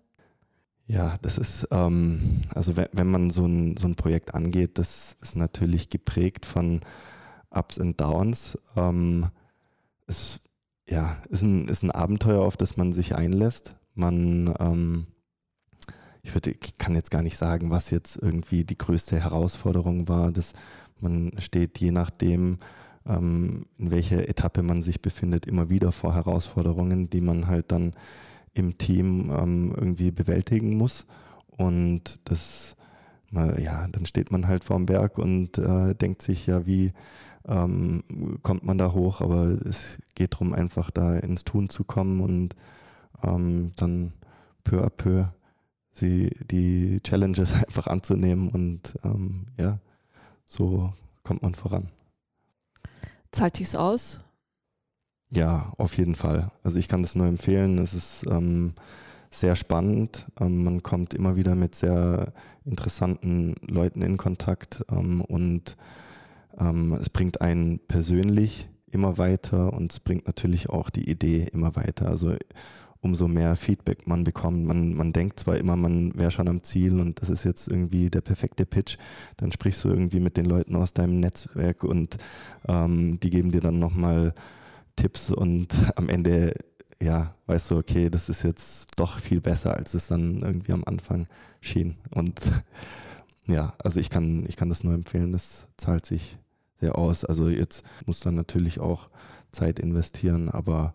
Ja, 0.86 1.16
das 1.20 1.36
ist, 1.36 1.66
ähm, 1.72 2.42
also 2.54 2.76
wenn, 2.76 2.88
wenn 2.92 3.10
man 3.10 3.30
so 3.30 3.44
ein, 3.44 3.76
so 3.76 3.88
ein 3.88 3.96
Projekt 3.96 4.34
angeht, 4.34 4.78
das 4.78 5.16
ist 5.20 5.34
natürlich 5.34 5.90
geprägt 5.90 6.46
von 6.46 6.80
Ups 7.50 7.76
und 7.76 8.00
Downs. 8.00 8.56
Ähm, 8.76 9.26
es 10.06 10.38
ja, 10.88 11.16
ist 11.28 11.42
ein, 11.42 11.66
ist 11.66 11.82
ein 11.82 11.90
Abenteuer, 11.90 12.42
auf 12.42 12.56
das 12.56 12.76
man 12.76 12.92
sich 12.92 13.16
einlässt. 13.16 13.74
Man 13.94 14.54
ähm, 14.60 15.06
ich, 16.28 16.34
würde, 16.34 16.50
ich 16.50 16.76
kann 16.76 16.94
jetzt 16.94 17.10
gar 17.10 17.22
nicht 17.22 17.38
sagen, 17.38 17.70
was 17.70 17.90
jetzt 17.90 18.16
irgendwie 18.16 18.64
die 18.64 18.76
größte 18.76 19.18
Herausforderung 19.18 20.08
war. 20.08 20.30
Das, 20.30 20.52
man 21.00 21.32
steht 21.38 21.78
je 21.78 21.90
nachdem, 21.90 22.58
ähm, 23.06 23.64
in 23.78 23.90
welcher 23.90 24.28
Etappe 24.28 24.62
man 24.62 24.82
sich 24.82 25.00
befindet, 25.00 25.46
immer 25.46 25.70
wieder 25.70 25.90
vor 25.90 26.14
Herausforderungen, 26.14 27.08
die 27.08 27.22
man 27.22 27.46
halt 27.46 27.72
dann 27.72 27.94
im 28.52 28.76
Team 28.76 29.30
ähm, 29.30 29.72
irgendwie 29.74 30.10
bewältigen 30.10 30.76
muss. 30.76 31.06
Und 31.56 32.20
das, 32.24 32.76
ja, 33.30 33.88
dann 33.88 34.06
steht 34.06 34.30
man 34.30 34.46
halt 34.46 34.64
vorm 34.64 34.86
Berg 34.86 35.18
und 35.18 35.58
äh, 35.58 35.94
denkt 35.94 36.22
sich, 36.22 36.46
ja, 36.46 36.66
wie 36.66 36.92
ähm, 37.46 38.02
kommt 38.42 38.64
man 38.64 38.76
da 38.76 38.92
hoch? 38.92 39.22
Aber 39.22 39.56
es 39.66 39.98
geht 40.14 40.34
darum, 40.34 40.52
einfach 40.52 40.90
da 40.90 41.16
ins 41.16 41.44
Tun 41.44 41.70
zu 41.70 41.84
kommen 41.84 42.20
und 42.20 42.54
ähm, 43.22 43.72
dann 43.76 44.12
peu 44.62 44.84
à 44.84 44.90
peu 44.90 45.24
sie 45.98 46.30
die 46.50 47.00
Challenges 47.02 47.52
einfach 47.66 47.86
anzunehmen 47.86 48.48
und 48.48 48.98
ähm, 49.04 49.46
ja, 49.58 49.78
so 50.46 50.92
kommt 51.22 51.42
man 51.42 51.54
voran. 51.54 51.88
Zahlt 53.32 53.56
sich's 53.56 53.74
aus? 53.74 54.20
Ja, 55.30 55.70
auf 55.76 55.96
jeden 55.98 56.14
Fall. 56.14 56.50
Also 56.62 56.78
ich 56.78 56.88
kann 56.88 57.04
es 57.04 57.14
nur 57.14 57.26
empfehlen. 57.26 57.78
Es 57.78 57.92
ist 57.92 58.24
ähm, 58.30 58.72
sehr 59.30 59.56
spannend. 59.56 60.26
Ähm, 60.40 60.64
man 60.64 60.82
kommt 60.82 61.12
immer 61.12 61.36
wieder 61.36 61.54
mit 61.54 61.74
sehr 61.74 62.32
interessanten 62.64 63.54
Leuten 63.66 64.02
in 64.02 64.16
Kontakt 64.16 64.84
ähm, 64.90 65.20
und 65.20 65.76
ähm, 66.58 66.94
es 66.94 67.10
bringt 67.10 67.40
einen 67.40 67.78
persönlich 67.78 68.68
immer 68.90 69.18
weiter 69.18 69.74
und 69.74 69.92
es 69.92 70.00
bringt 70.00 70.26
natürlich 70.26 70.70
auch 70.70 70.88
die 70.88 71.10
Idee 71.10 71.48
immer 71.52 71.76
weiter. 71.76 72.08
Also 72.08 72.36
umso 73.00 73.28
mehr 73.28 73.56
Feedback 73.56 74.06
man 74.06 74.24
bekommt. 74.24 74.64
Man, 74.66 74.94
man 74.94 75.12
denkt 75.12 75.40
zwar 75.40 75.56
immer, 75.56 75.76
man 75.76 76.12
wäre 76.18 76.30
schon 76.30 76.48
am 76.48 76.62
Ziel 76.62 77.00
und 77.00 77.20
das 77.20 77.30
ist 77.30 77.44
jetzt 77.44 77.68
irgendwie 77.68 78.10
der 78.10 78.20
perfekte 78.20 78.66
Pitch, 78.66 78.96
dann 79.36 79.52
sprichst 79.52 79.84
du 79.84 79.88
irgendwie 79.88 80.20
mit 80.20 80.36
den 80.36 80.46
Leuten 80.46 80.74
aus 80.76 80.94
deinem 80.94 81.20
Netzwerk 81.20 81.84
und 81.84 82.16
ähm, 82.66 83.20
die 83.20 83.30
geben 83.30 83.52
dir 83.52 83.60
dann 83.60 83.78
nochmal 83.78 84.34
Tipps 84.96 85.30
und 85.30 85.74
am 85.96 86.08
Ende, 86.08 86.54
ja, 87.00 87.32
weißt 87.46 87.70
du, 87.70 87.78
okay, 87.78 88.10
das 88.10 88.28
ist 88.28 88.42
jetzt 88.42 88.90
doch 88.96 89.18
viel 89.18 89.40
besser, 89.40 89.74
als 89.74 89.94
es 89.94 90.08
dann 90.08 90.42
irgendwie 90.42 90.72
am 90.72 90.84
Anfang 90.84 91.26
schien. 91.60 91.96
Und 92.10 92.40
ja, 93.46 93.74
also 93.78 94.00
ich 94.00 94.10
kann, 94.10 94.44
ich 94.48 94.56
kann 94.56 94.68
das 94.68 94.82
nur 94.82 94.94
empfehlen, 94.94 95.32
das 95.32 95.68
zahlt 95.76 96.04
sich 96.04 96.38
sehr 96.80 96.98
aus. 96.98 97.24
Also 97.24 97.48
jetzt 97.48 97.84
muss 98.06 98.20
dann 98.20 98.34
natürlich 98.34 98.80
auch 98.80 99.08
Zeit 99.52 99.78
investieren, 99.78 100.48
aber 100.48 100.94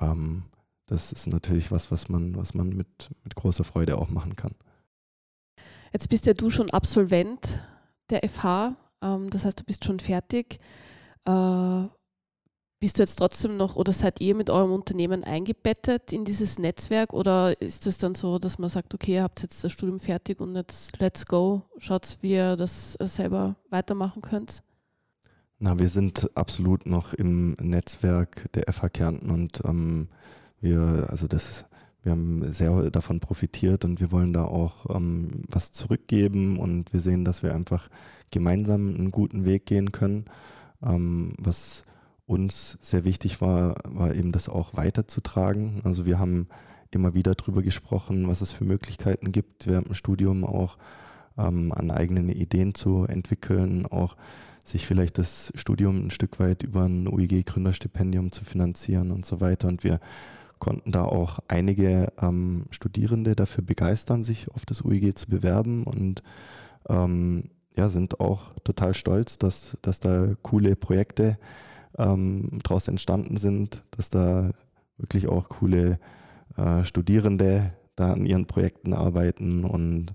ähm, 0.00 0.42
das 0.86 1.12
ist 1.12 1.26
natürlich 1.26 1.70
was, 1.70 1.90
was 1.90 2.08
man, 2.08 2.36
was 2.36 2.54
man 2.54 2.70
mit, 2.70 3.10
mit 3.24 3.34
großer 3.34 3.64
Freude 3.64 3.98
auch 3.98 4.08
machen 4.08 4.36
kann. 4.36 4.54
Jetzt 5.92 6.08
bist 6.08 6.26
ja 6.26 6.34
du 6.34 6.50
schon 6.50 6.70
Absolvent 6.70 7.60
der 8.10 8.28
FH, 8.28 8.76
ähm, 9.02 9.30
das 9.30 9.44
heißt, 9.44 9.60
du 9.60 9.64
bist 9.64 9.84
schon 9.84 10.00
fertig. 10.00 10.60
Äh, 11.24 11.84
bist 12.78 12.98
du 12.98 13.02
jetzt 13.02 13.16
trotzdem 13.16 13.56
noch 13.56 13.76
oder 13.76 13.92
seid 13.92 14.20
ihr 14.20 14.34
mit 14.34 14.50
eurem 14.50 14.70
Unternehmen 14.70 15.24
eingebettet 15.24 16.12
in 16.12 16.24
dieses 16.26 16.58
Netzwerk 16.58 17.14
oder 17.14 17.60
ist 17.60 17.86
es 17.86 17.96
dann 17.98 18.14
so, 18.14 18.38
dass 18.38 18.58
man 18.58 18.68
sagt, 18.68 18.94
okay, 18.94 19.14
ihr 19.14 19.22
habt 19.22 19.42
jetzt 19.42 19.64
das 19.64 19.72
Studium 19.72 19.98
fertig 19.98 20.40
und 20.40 20.54
jetzt 20.54 20.98
let's 21.00 21.24
go, 21.24 21.62
schaut, 21.78 22.18
wie 22.20 22.32
ihr 22.32 22.54
das 22.54 22.92
selber 23.00 23.56
weitermachen 23.70 24.20
könnt? 24.20 24.62
Na, 25.58 25.78
wir 25.78 25.88
sind 25.88 26.30
absolut 26.36 26.84
noch 26.84 27.14
im 27.14 27.52
Netzwerk 27.52 28.52
der 28.52 28.70
FH 28.70 28.90
Kärnten 28.90 29.30
und 29.30 29.62
ähm, 29.64 30.08
wir, 30.60 31.06
also 31.08 31.26
das, 31.26 31.66
wir 32.02 32.12
haben 32.12 32.50
sehr 32.52 32.90
davon 32.90 33.20
profitiert 33.20 33.84
und 33.84 34.00
wir 34.00 34.12
wollen 34.12 34.32
da 34.32 34.44
auch 34.44 34.94
ähm, 34.94 35.42
was 35.48 35.72
zurückgeben 35.72 36.58
und 36.58 36.92
wir 36.92 37.00
sehen, 37.00 37.24
dass 37.24 37.42
wir 37.42 37.54
einfach 37.54 37.88
gemeinsam 38.30 38.94
einen 38.94 39.10
guten 39.10 39.44
Weg 39.44 39.66
gehen 39.66 39.92
können. 39.92 40.26
Ähm, 40.82 41.32
was 41.38 41.84
uns 42.26 42.76
sehr 42.80 43.04
wichtig 43.04 43.40
war, 43.40 43.76
war 43.88 44.14
eben 44.14 44.32
das 44.32 44.48
auch 44.48 44.76
weiterzutragen. 44.76 45.80
Also 45.84 46.06
wir 46.06 46.18
haben 46.18 46.48
immer 46.90 47.14
wieder 47.14 47.34
darüber 47.34 47.62
gesprochen, 47.62 48.26
was 48.28 48.40
es 48.40 48.52
für 48.52 48.64
Möglichkeiten 48.64 49.32
gibt, 49.32 49.66
während 49.66 49.88
dem 49.88 49.94
Studium 49.94 50.44
auch 50.44 50.78
ähm, 51.38 51.72
an 51.72 51.90
eigenen 51.90 52.28
Ideen 52.28 52.74
zu 52.74 53.04
entwickeln, 53.04 53.86
auch 53.86 54.16
sich 54.64 54.86
vielleicht 54.86 55.18
das 55.18 55.52
Studium 55.54 56.06
ein 56.06 56.10
Stück 56.10 56.40
weit 56.40 56.64
über 56.64 56.84
ein 56.84 57.06
UIG-Gründerstipendium 57.06 58.32
zu 58.32 58.44
finanzieren 58.44 59.12
und 59.12 59.24
so 59.24 59.40
weiter. 59.40 59.68
Und 59.68 59.84
wir 59.84 60.00
konnten 60.58 60.92
da 60.92 61.04
auch 61.04 61.40
einige 61.48 62.12
ähm, 62.20 62.64
Studierende 62.70 63.36
dafür 63.36 63.64
begeistern, 63.64 64.24
sich 64.24 64.50
auf 64.52 64.64
das 64.64 64.82
UIG 64.82 65.16
zu 65.16 65.28
bewerben 65.28 65.84
und 65.84 66.22
ähm, 66.88 67.50
ja, 67.76 67.88
sind 67.88 68.20
auch 68.20 68.54
total 68.64 68.94
stolz, 68.94 69.38
dass, 69.38 69.76
dass 69.82 70.00
da 70.00 70.34
coole 70.42 70.76
Projekte 70.76 71.38
ähm, 71.98 72.58
daraus 72.62 72.88
entstanden 72.88 73.36
sind, 73.36 73.84
dass 73.90 74.08
da 74.08 74.50
wirklich 74.96 75.28
auch 75.28 75.48
coole 75.48 75.98
äh, 76.56 76.84
Studierende 76.84 77.72
da 77.96 78.12
an 78.12 78.24
ihren 78.24 78.46
Projekten 78.46 78.92
arbeiten 78.92 79.64
und 79.64 80.12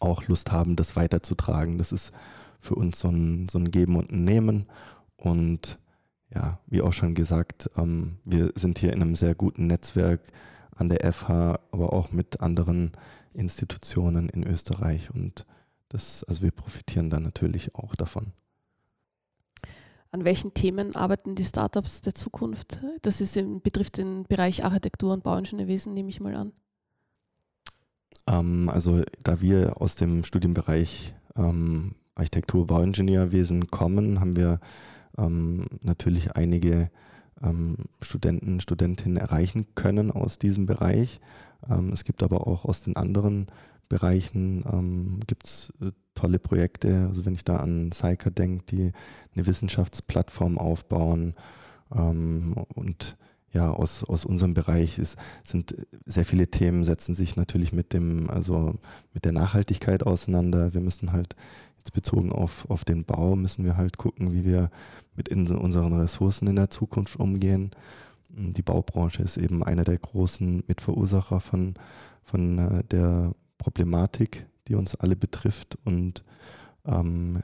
auch 0.00 0.26
Lust 0.26 0.52
haben, 0.52 0.76
das 0.76 0.96
weiterzutragen. 0.96 1.78
Das 1.78 1.92
ist 1.92 2.12
für 2.60 2.74
uns 2.74 2.98
so 2.98 3.08
ein, 3.08 3.48
so 3.48 3.58
ein 3.58 3.70
Geben 3.70 3.96
und 3.96 4.10
ein 4.10 4.24
Nehmen 4.24 4.66
und 5.16 5.78
ja, 6.34 6.58
wie 6.66 6.82
auch 6.82 6.92
schon 6.92 7.14
gesagt, 7.14 7.70
ähm, 7.76 8.18
wir 8.24 8.52
sind 8.54 8.78
hier 8.78 8.92
in 8.92 9.02
einem 9.02 9.16
sehr 9.16 9.34
guten 9.34 9.66
Netzwerk 9.66 10.20
an 10.74 10.88
der 10.88 11.12
FH, 11.12 11.60
aber 11.70 11.92
auch 11.92 12.10
mit 12.12 12.40
anderen 12.40 12.92
Institutionen 13.32 14.28
in 14.28 14.44
Österreich 14.44 15.10
und 15.14 15.46
das, 15.88 16.24
also 16.24 16.42
wir 16.42 16.50
profitieren 16.50 17.10
da 17.10 17.20
natürlich 17.20 17.74
auch 17.74 17.94
davon. 17.94 18.32
An 20.10 20.24
welchen 20.24 20.54
Themen 20.54 20.94
arbeiten 20.94 21.34
die 21.34 21.44
Startups 21.44 22.00
der 22.00 22.14
Zukunft? 22.14 22.80
Das 23.02 23.20
ist 23.20 23.36
im, 23.36 23.60
betrifft 23.60 23.98
den 23.98 24.24
Bereich 24.24 24.64
Architektur 24.64 25.12
und 25.12 25.24
Bauingenieurwesen, 25.24 25.92
nehme 25.92 26.08
ich 26.08 26.20
mal 26.20 26.36
an. 26.36 26.52
Ähm, 28.28 28.68
also 28.68 29.02
da 29.22 29.40
wir 29.40 29.80
aus 29.80 29.96
dem 29.96 30.24
Studienbereich 30.24 31.14
ähm, 31.36 31.96
Architektur, 32.14 32.66
Bauingenieurwesen 32.66 33.68
kommen, 33.68 34.20
haben 34.20 34.36
wir 34.36 34.60
ähm, 35.18 35.66
natürlich 35.82 36.32
einige 36.32 36.90
ähm, 37.42 37.76
Studenten, 38.00 38.60
Studentinnen 38.60 39.16
erreichen 39.16 39.66
können 39.74 40.10
aus 40.10 40.38
diesem 40.38 40.66
Bereich. 40.66 41.20
Ähm, 41.68 41.92
es 41.92 42.04
gibt 42.04 42.22
aber 42.22 42.46
auch 42.46 42.64
aus 42.64 42.82
den 42.82 42.96
anderen 42.96 43.46
Bereichen 43.88 44.64
ähm, 44.72 45.20
gibt's, 45.26 45.72
äh, 45.80 45.92
tolle 46.14 46.38
Projekte. 46.38 47.06
Also 47.08 47.26
wenn 47.26 47.34
ich 47.34 47.44
da 47.44 47.56
an 47.56 47.92
Cyca 47.92 48.30
denke, 48.30 48.64
die 48.66 48.92
eine 49.34 49.46
Wissenschaftsplattform 49.46 50.58
aufbauen 50.58 51.34
ähm, 51.94 52.54
und 52.74 53.16
ja, 53.52 53.70
aus, 53.70 54.02
aus 54.02 54.24
unserem 54.24 54.52
Bereich 54.52 54.98
ist, 54.98 55.16
sind 55.44 55.76
sehr 56.06 56.24
viele 56.24 56.48
Themen, 56.48 56.82
setzen 56.82 57.14
sich 57.14 57.36
natürlich 57.36 57.72
mit 57.72 57.92
dem, 57.92 58.28
also 58.28 58.74
mit 59.12 59.24
der 59.24 59.32
Nachhaltigkeit 59.32 60.02
auseinander. 60.02 60.74
Wir 60.74 60.80
müssen 60.80 61.12
halt 61.12 61.36
bezogen 61.90 62.32
auf, 62.32 62.68
auf 62.70 62.84
den 62.84 63.04
Bau, 63.04 63.36
müssen 63.36 63.64
wir 63.64 63.76
halt 63.76 63.98
gucken, 63.98 64.32
wie 64.32 64.44
wir 64.44 64.70
mit 65.16 65.28
unseren 65.28 65.92
Ressourcen 65.92 66.48
in 66.48 66.56
der 66.56 66.70
Zukunft 66.70 67.16
umgehen. 67.16 67.70
Die 68.30 68.62
Baubranche 68.62 69.22
ist 69.22 69.36
eben 69.36 69.62
einer 69.62 69.84
der 69.84 69.98
großen 69.98 70.64
Mitverursacher 70.66 71.40
von, 71.40 71.74
von 72.22 72.58
äh, 72.58 72.84
der 72.84 73.32
Problematik, 73.58 74.46
die 74.66 74.74
uns 74.74 74.96
alle 74.96 75.14
betrifft. 75.14 75.78
Und 75.84 76.24
ähm, 76.84 77.40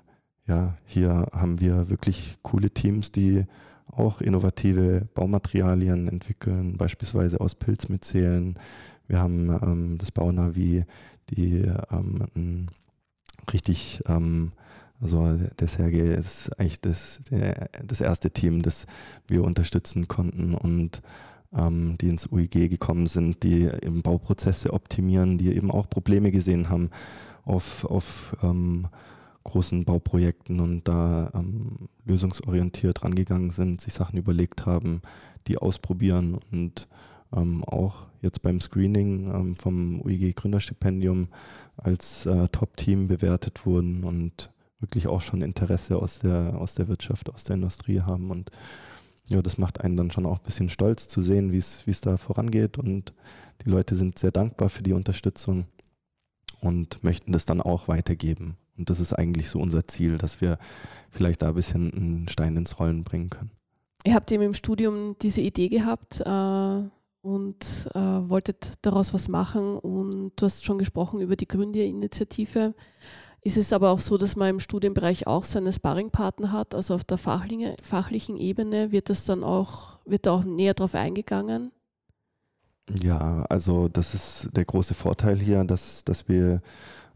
ja, 0.47 0.77
hier 0.85 1.29
haben 1.33 1.61
wir 1.61 1.89
wirklich 1.91 2.39
coole 2.43 2.71
Teams, 2.71 3.13
die 3.13 3.45
auch 3.87 4.21
innovative 4.21 5.09
Baumaterialien 5.15 6.09
entwickeln, 6.09 6.77
beispielsweise 6.77 7.41
aus 7.41 7.55
Pilzmyzelen. 7.55 8.59
Wir 9.07 9.21
haben 9.21 9.51
ähm, 9.63 9.99
das 9.99 10.11
Baunavi, 10.11 10.85
die 11.31 11.63
ähm, 11.91 12.27
ein 12.35 12.71
richtig, 13.53 14.01
ähm, 14.07 14.53
also 15.01 15.39
der 15.59 15.69
Sergei 15.69 16.13
ist 16.13 16.51
eigentlich 16.59 16.81
das, 16.81 17.21
der, 17.31 17.71
das 17.85 18.01
erste 18.01 18.31
Team, 18.31 18.63
das 18.63 18.87
wir 19.27 19.45
unterstützen 19.45 20.09
konnten 20.09 20.55
und 20.55 21.03
ähm, 21.57 21.97
die 22.01 22.09
ins 22.09 22.31
UIG 22.31 22.69
gekommen 22.69 23.07
sind, 23.07 23.43
die 23.43 23.65
eben 23.65 24.03
Bauprozesse 24.03 24.73
optimieren, 24.73 25.39
die 25.39 25.55
eben 25.55 25.71
auch 25.71 25.89
Probleme 25.89 26.31
gesehen 26.31 26.69
haben 26.69 26.91
auf, 27.45 27.85
auf 27.85 28.37
ähm, 28.43 28.89
großen 29.45 29.85
Bauprojekten 29.85 30.61
und 30.61 30.87
da 30.87 31.31
ähm, 31.35 31.89
lösungsorientiert 32.05 33.03
rangegangen 33.03 33.51
sind, 33.51 33.81
sich 33.81 33.93
Sachen 33.93 34.19
überlegt 34.19 34.67
haben, 34.67 35.01
die 35.47 35.59
ausprobieren 35.59 36.39
und 36.53 36.89
ähm, 37.35 37.65
auch 37.65 38.07
jetzt 38.23 38.43
beim 38.43 38.61
Screening 38.61 39.33
ähm, 39.33 39.57
vom 39.57 40.01
UIG 40.03 40.37
Gründerstipendium 40.37 41.29
als 41.77 42.27
äh, 42.27 42.49
Top-Team 42.49 43.09
bewertet 43.09 43.65
wurden 43.67 44.05
und 44.05 44.51
wirklich 44.81 45.07
auch 45.07 45.21
schon 45.21 45.43
Interesse 45.43 45.97
aus 45.97 46.21
der, 46.21 46.57
aus 46.59 46.75
der 46.75 46.89
Wirtschaft, 46.89 47.33
aus 47.33 47.45
der 47.45 47.57
Industrie 47.57 48.01
haben. 48.01 48.31
Und 48.31 48.51
ja, 49.27 49.43
das 49.43 49.59
macht 49.59 49.81
einen 49.81 49.97
dann 49.97 50.11
schon 50.11 50.27
auch 50.27 50.39
ein 50.39 50.45
bisschen 50.45 50.71
stolz 50.71 51.09
zu 51.09 51.23
sehen, 51.23 51.53
wie 51.53 51.59
es 51.59 52.01
da 52.01 52.17
vorangeht. 52.17 52.79
Und 52.79 53.13
die 53.65 53.71
Leute 53.71 53.95
sind 53.95 54.19
sehr 54.19 54.33
dankbar 54.33 54.71
für 54.71 54.83
die 54.83 54.93
Unterstützung 54.93 55.67
und 56.61 57.03
möchten 57.05 57.33
das 57.33 57.45
dann 57.45 57.61
auch 57.61 57.89
weitergeben. 57.89 58.57
Und 58.77 58.89
das 58.91 58.99
ist 59.01 59.13
eigentlich 59.13 59.49
so 59.51 59.61
unser 59.61 59.87
Ziel, 59.87 60.17
dass 60.17 60.41
wir 60.41 60.59
vielleicht 61.11 61.43
da 61.43 61.49
ein 61.49 61.55
bisschen 61.55 61.93
einen 61.93 62.29
Stein 62.29 62.57
ins 62.57 62.81
Rollen 62.81 63.05
bringen 63.05 63.31
können. 63.31 63.51
Ihr 64.05 64.15
habt 64.15 64.33
eben 64.33 64.43
im 64.43 64.55
Studium 64.55 65.17
diese 65.21 65.43
Idee 65.43 65.69
gehabt, 65.69 66.21
äh, 66.21 66.83
und 67.23 67.89
äh, 67.95 67.99
wolltet 67.99 68.73
daraus 68.83 69.12
was 69.12 69.29
machen 69.29 69.79
und 69.79 70.33
du 70.37 70.47
hast 70.47 70.65
schon 70.65 70.79
gesprochen 70.79 71.21
über 71.21 71.37
die 71.37 71.49
Gründerinitiative. 71.49 72.75
Ist 73.43 73.57
es 73.57 73.73
aber 73.73 73.91
auch 73.91 74.00
so, 74.00 74.19
dass 74.19 74.37
man 74.37 74.50
im 74.50 74.61
Studienbereich 74.61 75.27
auch 75.27 75.45
seine 75.45 75.73
Sparringpartner 75.73 76.53
hat? 76.53 76.75
Also 76.75 76.95
auf 76.95 77.05
der 77.05 77.17
fachlichen, 77.17 77.75
fachlichen 77.83 78.37
Ebene 78.37 78.93
wird 78.93 79.09
das 79.09 79.25
dann 79.25 79.45
auch, 79.45 79.99
wird 80.05 80.27
da 80.27 80.33
auch 80.33 80.45
näher 80.45 80.75
drauf 80.75 80.95
eingegangen? 80.95 81.73
Ja, 83.03 83.45
also 83.49 83.89
das 83.89 84.15
ist 84.15 84.50
der 84.53 84.65
große 84.65 84.95
Vorteil 84.95 85.39
hier, 85.39 85.65
dass, 85.65 86.05
dass 86.05 86.29
wir 86.29 86.61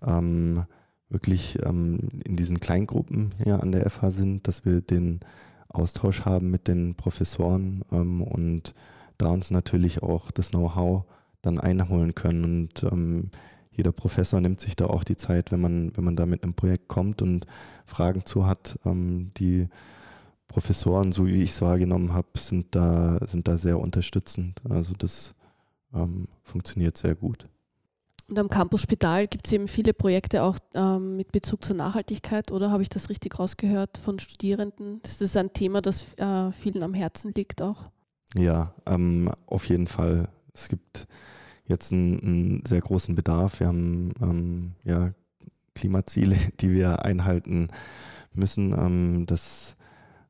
ähm, 0.02 0.64
wirklich 1.08 1.58
ähm, 1.64 2.20
in 2.24 2.36
diesen 2.36 2.60
Kleingruppen 2.60 3.34
hier 3.42 3.62
an 3.62 3.72
der 3.72 3.88
FH 3.90 4.10
sind, 4.10 4.48
dass 4.48 4.64
wir 4.64 4.80
den 4.80 5.20
Austausch 5.68 6.22
haben 6.22 6.50
mit 6.50 6.68
den 6.68 6.94
Professoren 6.94 7.84
ähm, 7.92 8.22
und 8.22 8.74
da 9.18 9.28
uns 9.28 9.50
natürlich 9.50 10.02
auch 10.02 10.30
das 10.30 10.50
Know-how 10.50 11.04
dann 11.42 11.60
einholen 11.60 12.14
können. 12.14 12.44
Und 12.44 12.82
ähm, 12.84 13.30
jeder 13.70 13.92
Professor 13.92 14.40
nimmt 14.40 14.60
sich 14.60 14.76
da 14.76 14.86
auch 14.86 15.04
die 15.04 15.16
Zeit, 15.16 15.52
wenn 15.52 15.60
man, 15.60 15.96
wenn 15.96 16.04
man 16.04 16.16
da 16.16 16.26
mit 16.26 16.42
einem 16.42 16.54
Projekt 16.54 16.88
kommt 16.88 17.22
und 17.22 17.46
Fragen 17.84 18.24
zu 18.24 18.46
hat. 18.46 18.78
Ähm, 18.84 19.32
die 19.36 19.68
Professoren, 20.48 21.12
so 21.12 21.26
wie 21.26 21.42
ich 21.42 21.50
es 21.50 21.62
wahrgenommen 21.62 22.12
habe, 22.12 22.28
sind 22.38 22.74
da, 22.74 23.18
sind 23.26 23.48
da 23.48 23.58
sehr 23.58 23.78
unterstützend. 23.78 24.60
Also 24.68 24.94
das 24.96 25.34
ähm, 25.92 26.28
funktioniert 26.42 26.96
sehr 26.96 27.14
gut. 27.14 27.48
Und 28.28 28.38
am 28.38 28.48
Campus 28.48 28.82
Spital 28.82 29.26
gibt 29.26 29.46
es 29.46 29.52
eben 29.52 29.68
viele 29.68 29.92
Projekte 29.92 30.42
auch 30.42 30.56
ähm, 30.74 31.16
mit 31.16 31.30
Bezug 31.32 31.62
zur 31.62 31.76
Nachhaltigkeit, 31.76 32.52
oder 32.52 32.70
habe 32.70 32.82
ich 32.82 32.88
das 32.88 33.10
richtig 33.10 33.38
rausgehört 33.38 33.98
von 33.98 34.18
Studierenden? 34.18 35.00
Ist 35.04 35.20
das 35.20 35.36
ein 35.36 35.52
Thema, 35.52 35.82
das 35.82 36.14
äh, 36.14 36.50
vielen 36.52 36.82
am 36.82 36.94
Herzen 36.94 37.32
liegt 37.34 37.60
auch? 37.60 37.90
Ja, 38.34 38.74
ähm, 38.86 39.30
auf 39.46 39.68
jeden 39.68 39.86
Fall. 39.86 40.28
Es 40.52 40.68
gibt 40.68 41.06
jetzt 41.66 41.92
einen, 41.92 42.20
einen 42.20 42.66
sehr 42.66 42.80
großen 42.80 43.14
Bedarf. 43.14 43.60
Wir 43.60 43.68
haben 43.68 44.12
ähm, 44.20 44.72
ja, 44.84 45.10
Klimaziele, 45.74 46.36
die 46.60 46.72
wir 46.72 47.04
einhalten 47.04 47.68
müssen. 48.32 48.72
Ähm, 48.72 49.26
das 49.26 49.76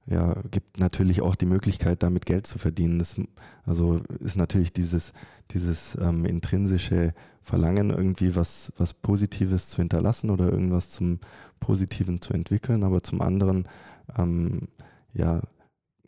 ja, 0.06 0.34
gibt 0.50 0.78
natürlich 0.78 1.22
auch 1.22 1.34
die 1.34 1.46
Möglichkeit, 1.46 2.02
damit 2.02 2.26
Geld 2.26 2.46
zu 2.46 2.58
verdienen. 2.58 2.98
Das, 2.98 3.16
also 3.64 4.00
ist 4.20 4.36
natürlich 4.36 4.72
dieses, 4.72 5.14
dieses 5.50 5.96
ähm, 5.98 6.26
intrinsische 6.26 7.14
Verlangen, 7.40 7.90
irgendwie 7.90 8.36
was, 8.36 8.72
was 8.76 8.92
Positives 8.92 9.70
zu 9.70 9.78
hinterlassen 9.78 10.28
oder 10.28 10.50
irgendwas 10.50 10.90
zum 10.90 11.20
Positiven 11.58 12.20
zu 12.20 12.34
entwickeln. 12.34 12.82
Aber 12.82 13.02
zum 13.02 13.22
anderen, 13.22 13.66
ähm, 14.18 14.68
ja, 15.14 15.40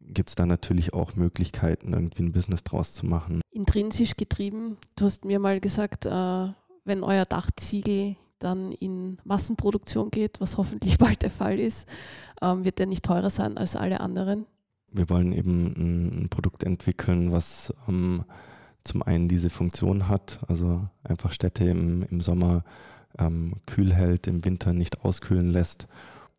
gibt 0.08 0.30
es 0.30 0.34
da 0.34 0.46
natürlich 0.46 0.92
auch 0.92 1.16
Möglichkeiten, 1.16 1.92
irgendwie 1.92 2.24
ein 2.24 2.32
Business 2.32 2.64
draus 2.64 2.94
zu 2.94 3.06
machen. 3.06 3.40
Intrinsisch 3.50 4.16
getrieben. 4.16 4.76
Du 4.96 5.06
hast 5.06 5.24
mir 5.24 5.38
mal 5.38 5.60
gesagt, 5.60 6.06
äh, 6.06 6.48
wenn 6.84 7.02
euer 7.02 7.24
Dachziegel 7.24 8.16
dann 8.38 8.72
in 8.72 9.18
Massenproduktion 9.24 10.10
geht, 10.10 10.40
was 10.40 10.56
hoffentlich 10.56 10.98
bald 10.98 11.22
der 11.22 11.30
Fall 11.30 11.58
ist, 11.58 11.88
ähm, 12.42 12.64
wird 12.64 12.78
der 12.78 12.86
nicht 12.86 13.04
teurer 13.04 13.30
sein 13.30 13.56
als 13.56 13.76
alle 13.76 14.00
anderen. 14.00 14.46
Wir 14.92 15.10
wollen 15.10 15.32
eben 15.32 16.22
ein, 16.24 16.28
Produkt 16.30 16.62
entwickeln, 16.64 17.32
was 17.32 17.72
ähm, 17.88 18.24
zum 18.84 19.02
einen 19.02 19.28
diese 19.28 19.50
Funktion 19.50 20.08
hat, 20.08 20.38
also 20.48 20.86
einfach 21.02 21.32
Städte 21.32 21.64
im, 21.64 22.04
im 22.04 22.20
Sommer 22.20 22.64
ähm, 23.18 23.54
kühl 23.66 23.92
hält, 23.92 24.26
im 24.26 24.44
Winter 24.44 24.72
nicht 24.72 25.04
auskühlen 25.04 25.50
lässt. 25.50 25.88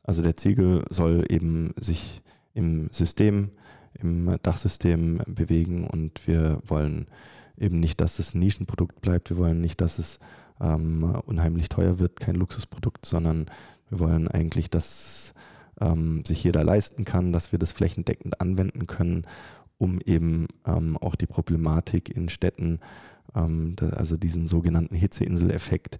Also 0.03 0.21
der 0.21 0.37
Ziegel 0.37 0.85
soll 0.89 1.25
eben 1.29 1.73
sich 1.77 2.21
im 2.57 2.89
System, 2.91 3.51
im 3.93 4.35
Dachsystem 4.41 5.21
bewegen 5.27 5.87
und 5.87 6.27
wir 6.27 6.59
wollen 6.65 7.07
eben 7.57 7.79
nicht, 7.79 8.01
dass 8.01 8.19
es 8.19 8.33
ein 8.33 8.39
Nischenprodukt 8.39 8.99
bleibt. 9.01 9.29
Wir 9.29 9.37
wollen 9.37 9.61
nicht, 9.61 9.79
dass 9.79 9.99
es 9.99 10.19
ähm, 10.59 11.03
unheimlich 11.25 11.69
teuer 11.69 11.99
wird, 11.99 12.19
kein 12.19 12.35
Luxusprodukt, 12.35 13.05
sondern 13.05 13.45
wir 13.89 13.99
wollen 13.99 14.27
eigentlich, 14.27 14.69
dass 14.69 15.33
ähm, 15.79 16.23
sich 16.25 16.43
jeder 16.43 16.63
leisten 16.63 17.05
kann, 17.05 17.31
dass 17.31 17.51
wir 17.51 17.59
das 17.59 17.71
flächendeckend 17.71 18.41
anwenden 18.41 18.87
können, 18.87 19.25
um 19.77 20.01
eben 20.01 20.47
ähm, 20.65 20.97
auch 20.97 21.15
die 21.15 21.27
Problematik 21.27 22.09
in 22.09 22.29
Städten, 22.29 22.79
ähm, 23.35 23.75
also 23.91 24.17
diesen 24.17 24.47
sogenannten 24.47 24.95
Hitzeinseleffekt, 24.95 25.99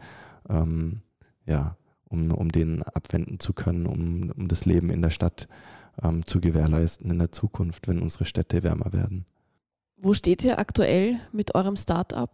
ähm, 0.50 1.02
ja, 1.46 1.78
um, 2.10 2.32
um 2.32 2.52
den 2.52 2.84
abwenden 2.84 3.40
zu 3.40 3.54
können, 3.54 3.86
um, 3.86 4.32
um 4.32 4.48
das 4.48 4.66
Leben 4.66 4.90
in 4.90 5.02
der 5.02 5.10
Stadt 5.12 5.48
ähm, 6.02 6.26
zu 6.26 6.40
gewährleisten 6.40 7.10
in 7.12 7.20
der 7.20 7.32
Zukunft, 7.32 7.88
wenn 7.88 8.02
unsere 8.02 8.26
Städte 8.26 8.64
wärmer 8.64 8.94
werden. 8.94 9.26
Wo 9.98 10.14
steht 10.14 10.44
ihr 10.44 10.60
aktuell 10.60 11.20
mit 11.32 11.56
eurem 11.56 11.76
Startup? 11.76 12.30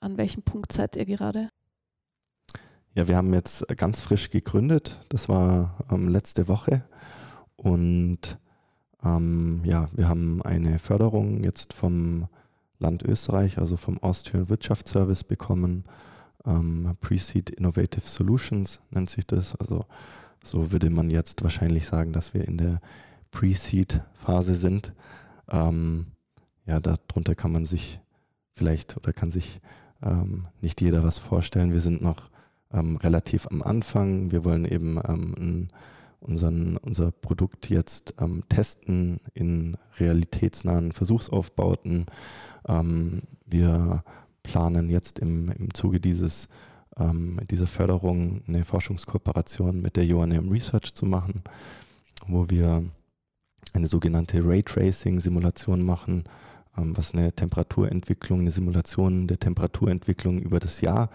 An 0.00 0.16
welchem 0.16 0.42
Punkt 0.42 0.72
seid 0.72 0.96
ihr 0.96 1.04
gerade? 1.04 1.50
Ja, 2.94 3.08
wir 3.08 3.16
haben 3.16 3.34
jetzt 3.34 3.66
ganz 3.76 4.00
frisch 4.00 4.30
gegründet. 4.30 5.00
Das 5.08 5.28
war 5.28 5.78
ähm, 5.90 6.08
letzte 6.08 6.48
Woche. 6.48 6.84
Und 7.56 8.38
ähm, 9.04 9.62
ja, 9.64 9.88
wir 9.92 10.08
haben 10.08 10.42
eine 10.42 10.78
Förderung 10.78 11.44
jetzt 11.44 11.74
vom 11.74 12.28
Land 12.78 13.02
Österreich, 13.02 13.58
also 13.58 13.76
vom 13.76 13.98
Austrian 13.98 14.48
Wirtschaftsservice 14.48 15.24
bekommen. 15.24 15.84
Ähm, 16.46 16.96
Pre-Seed 17.00 17.50
Innovative 17.50 18.06
Solutions 18.06 18.80
nennt 18.90 19.10
sich 19.10 19.26
das. 19.26 19.54
Also 19.56 19.84
so 20.42 20.72
würde 20.72 20.90
man 20.90 21.10
jetzt 21.10 21.42
wahrscheinlich 21.42 21.86
sagen, 21.86 22.12
dass 22.12 22.34
wir 22.34 22.46
in 22.46 22.58
der 22.58 22.80
Pre-Seed-Phase 23.30 24.54
sind. 24.54 24.92
Ähm, 25.50 26.06
ja, 26.66 26.80
darunter 26.80 27.34
kann 27.34 27.52
man 27.52 27.64
sich 27.64 28.00
vielleicht 28.54 28.96
oder 28.96 29.12
kann 29.12 29.30
sich 29.30 29.60
ähm, 30.02 30.46
nicht 30.60 30.80
jeder 30.80 31.02
was 31.02 31.18
vorstellen. 31.18 31.72
Wir 31.72 31.80
sind 31.80 32.02
noch 32.02 32.30
ähm, 32.72 32.96
relativ 32.96 33.46
am 33.50 33.62
Anfang. 33.62 34.30
Wir 34.30 34.44
wollen 34.44 34.64
eben 34.64 35.00
ähm, 35.06 35.68
unseren, 36.20 36.76
unser 36.78 37.12
Produkt 37.12 37.70
jetzt 37.70 38.14
ähm, 38.20 38.42
testen 38.48 39.20
in 39.34 39.76
realitätsnahen 39.98 40.92
Versuchsaufbauten. 40.92 42.06
Ähm, 42.66 43.22
wir 43.46 44.02
planen 44.42 44.88
jetzt 44.88 45.18
im, 45.18 45.50
im 45.50 45.72
Zuge 45.74 46.00
dieses, 46.00 46.48
ähm, 46.98 47.40
dieser 47.50 47.66
Förderung 47.66 48.42
eine 48.46 48.64
Forschungskooperation 48.64 49.80
mit 49.80 49.96
der 49.96 50.04
UNM 50.16 50.50
Research 50.50 50.94
zu 50.94 51.06
machen, 51.06 51.42
wo 52.26 52.48
wir 52.50 52.84
eine 53.72 53.86
sogenannte 53.86 54.40
Raytracing-Simulation 54.44 55.82
machen, 55.82 56.24
ähm, 56.76 56.96
was 56.96 57.12
eine 57.12 57.32
Temperaturentwicklung, 57.32 58.40
eine 58.40 58.52
Simulation 58.52 59.26
der 59.26 59.38
Temperaturentwicklung 59.38 60.38
über 60.38 60.60
das 60.60 60.80
Jahr 60.80 61.10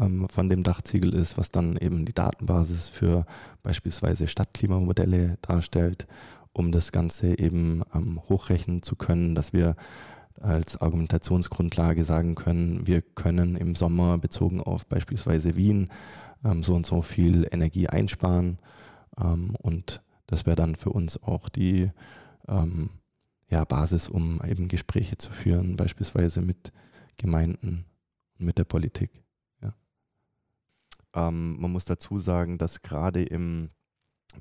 ähm, 0.00 0.28
von 0.28 0.48
dem 0.48 0.62
Dachziegel 0.62 1.14
ist, 1.14 1.38
was 1.38 1.50
dann 1.50 1.76
eben 1.76 2.04
die 2.04 2.14
Datenbasis 2.14 2.88
für 2.88 3.26
beispielsweise 3.62 4.28
Stadtklimamodelle 4.28 5.38
darstellt, 5.42 6.06
um 6.52 6.72
das 6.72 6.92
Ganze 6.92 7.38
eben 7.38 7.82
ähm, 7.94 8.20
hochrechnen 8.28 8.82
zu 8.82 8.96
können, 8.96 9.34
dass 9.34 9.52
wir 9.52 9.76
als 10.40 10.76
Argumentationsgrundlage 10.80 12.04
sagen 12.04 12.34
können, 12.34 12.86
wir 12.86 13.02
können 13.02 13.56
im 13.56 13.74
Sommer 13.74 14.18
bezogen 14.18 14.60
auf 14.60 14.86
beispielsweise 14.86 15.56
Wien 15.56 15.88
so 16.60 16.74
und 16.74 16.86
so 16.86 17.02
viel 17.02 17.48
Energie 17.50 17.88
einsparen 17.88 18.58
und 19.16 20.02
das 20.26 20.46
wäre 20.46 20.56
dann 20.56 20.76
für 20.76 20.90
uns 20.90 21.22
auch 21.22 21.48
die 21.48 21.90
ja, 23.48 23.64
Basis, 23.64 24.08
um 24.08 24.40
eben 24.44 24.68
Gespräche 24.68 25.18
zu 25.18 25.32
führen, 25.32 25.76
beispielsweise 25.76 26.42
mit 26.42 26.72
Gemeinden 27.16 27.84
und 28.38 28.46
mit 28.46 28.58
der 28.58 28.64
Politik. 28.64 29.10
Ja. 29.62 29.74
Ähm, 31.14 31.60
man 31.60 31.72
muss 31.72 31.84
dazu 31.84 32.18
sagen, 32.18 32.58
dass 32.58 32.82
gerade 32.82 33.22
im 33.22 33.70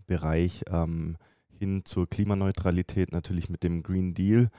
Bereich 0.07 0.63
ähm, 0.69 1.17
hin 1.47 1.85
zur 1.85 2.09
Klimaneutralität 2.09 3.11
natürlich 3.11 3.49
mit 3.49 3.63
dem 3.63 3.83
Green 3.83 4.13
Deal 4.13 4.49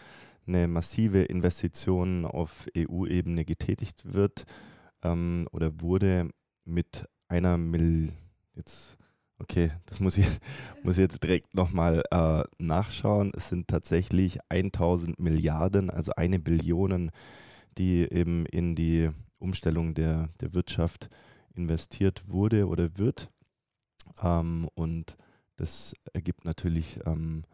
eine 0.46 0.68
massive 0.68 1.22
Investition 1.22 2.24
auf 2.24 2.68
EU-Ebene 2.76 3.44
getätigt 3.44 4.14
wird 4.14 4.44
ähm, 5.02 5.48
oder 5.52 5.80
wurde 5.80 6.30
mit 6.64 7.08
einer 7.28 7.56
Mill 7.58 8.12
jetzt 8.54 8.96
Okay, 9.38 9.70
das 9.84 10.00
muss 10.00 10.16
ich, 10.16 10.26
muss 10.82 10.96
ich 10.96 11.02
jetzt 11.02 11.22
direkt 11.22 11.54
nochmal 11.54 12.02
äh, 12.10 12.44
nachschauen. 12.58 13.32
Es 13.36 13.50
sind 13.50 13.68
tatsächlich 13.68 14.38
1000 14.48 15.18
Milliarden, 15.18 15.90
also 15.90 16.12
eine 16.16 16.38
Billion, 16.38 17.10
die 17.76 18.10
eben 18.10 18.46
in 18.46 18.74
die 18.74 19.10
Umstellung 19.38 19.92
der, 19.92 20.30
der 20.40 20.54
Wirtschaft 20.54 21.10
investiert 21.54 22.28
wurde 22.28 22.66
oder 22.66 22.96
wird. 22.96 23.30
Ähm, 24.22 24.68
und 24.74 25.16
das 25.56 25.94
ergibt 26.14 26.46
natürlich 26.46 26.98
ähm, 27.04 27.44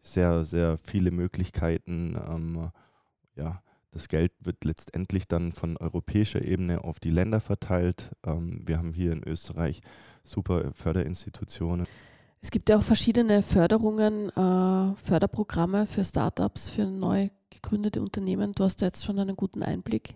sehr, 0.00 0.44
sehr 0.44 0.78
viele 0.78 1.10
Möglichkeiten, 1.10 2.16
ähm, 2.28 2.70
ja, 3.36 3.62
das 3.92 4.08
Geld 4.08 4.32
wird 4.40 4.64
letztendlich 4.64 5.26
dann 5.26 5.52
von 5.52 5.76
europäischer 5.76 6.42
Ebene 6.42 6.84
auf 6.84 7.00
die 7.00 7.10
Länder 7.10 7.40
verteilt. 7.40 8.10
Ähm, 8.24 8.62
wir 8.64 8.78
haben 8.78 8.92
hier 8.92 9.12
in 9.12 9.26
Österreich 9.26 9.80
super 10.24 10.72
Förderinstitutionen. 10.74 11.86
Es 12.40 12.50
gibt 12.50 12.68
ja 12.68 12.78
auch 12.78 12.82
verschiedene 12.82 13.42
Förderungen, 13.42 14.30
äh, 14.30 14.94
Förderprogramme 14.96 15.86
für 15.86 16.04
Startups, 16.04 16.70
für 16.70 16.86
neu 16.86 17.28
gegründete 17.50 18.00
Unternehmen. 18.00 18.52
Du 18.54 18.64
hast 18.64 18.80
da 18.80 18.86
jetzt 18.86 19.04
schon 19.04 19.18
einen 19.18 19.36
guten 19.36 19.62
Einblick. 19.62 20.14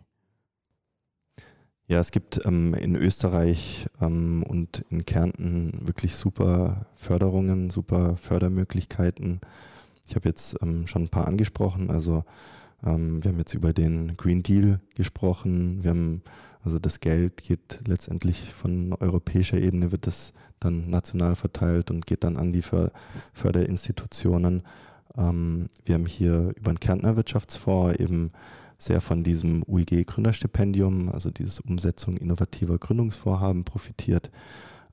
Ja, 1.86 2.00
es 2.00 2.12
gibt 2.12 2.40
ähm, 2.46 2.72
in 2.74 2.96
Österreich 2.96 3.86
ähm, 4.00 4.42
und 4.42 4.86
in 4.88 5.04
Kärnten 5.04 5.86
wirklich 5.86 6.14
super 6.14 6.86
Förderungen, 6.94 7.68
super 7.68 8.16
Fördermöglichkeiten. 8.16 9.40
Ich 10.08 10.14
habe 10.14 10.28
jetzt 10.28 10.56
ähm, 10.62 10.86
schon 10.86 11.02
ein 11.02 11.08
paar 11.08 11.26
angesprochen. 11.26 11.90
Also 11.90 12.24
ähm, 12.84 13.22
wir 13.22 13.32
haben 13.32 13.38
jetzt 13.38 13.54
über 13.54 13.72
den 13.72 14.16
Green 14.16 14.42
Deal 14.42 14.80
gesprochen. 14.94 15.82
Wir 15.82 15.90
haben 15.90 16.22
also 16.64 16.78
das 16.78 17.00
Geld 17.00 17.42
geht 17.42 17.80
letztendlich 17.86 18.52
von 18.52 18.94
europäischer 18.94 19.58
Ebene, 19.58 19.92
wird 19.92 20.06
es 20.06 20.32
dann 20.60 20.88
national 20.88 21.36
verteilt 21.36 21.90
und 21.90 22.06
geht 22.06 22.24
dann 22.24 22.38
an 22.38 22.52
die 22.52 22.62
Förderinstitutionen. 23.34 24.62
Ähm, 25.16 25.68
wir 25.84 25.94
haben 25.94 26.06
hier 26.06 26.54
über 26.56 26.72
den 26.72 26.80
Kärntner 26.80 27.16
Wirtschaftsfonds 27.16 28.00
eben 28.00 28.32
sehr 28.78 29.02
von 29.02 29.22
diesem 29.24 29.62
UIG-Gründerstipendium, 29.66 31.10
also 31.10 31.30
dieses 31.30 31.60
Umsetzung 31.60 32.16
innovativer 32.16 32.78
Gründungsvorhaben 32.78 33.64
profitiert, 33.64 34.30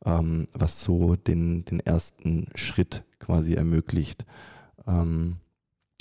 ähm, 0.05 0.47
was 0.53 0.83
so 0.83 1.15
den, 1.15 1.63
den 1.63 1.79
ersten 1.79 2.47
Schritt 2.55 3.03
quasi 3.19 3.53
ermöglicht. 3.53 4.25
Ähm, 4.87 5.37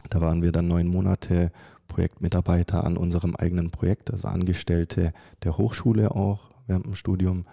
da 0.08 0.20
waren 0.20 0.42
wir 0.42 0.52
dann 0.52 0.68
neun 0.68 0.88
Monate 0.88 1.52
Projektmitarbeiter 1.88 2.84
an 2.84 2.96
unserem 2.96 3.34
eigenen 3.36 3.70
Projekt, 3.70 4.10
also 4.10 4.28
Angestellte 4.28 5.12
der 5.42 5.58
Hochschule 5.58 6.12
auch 6.12 6.50
während 6.66 6.86
dem 6.86 6.94
Studium, 6.94 7.46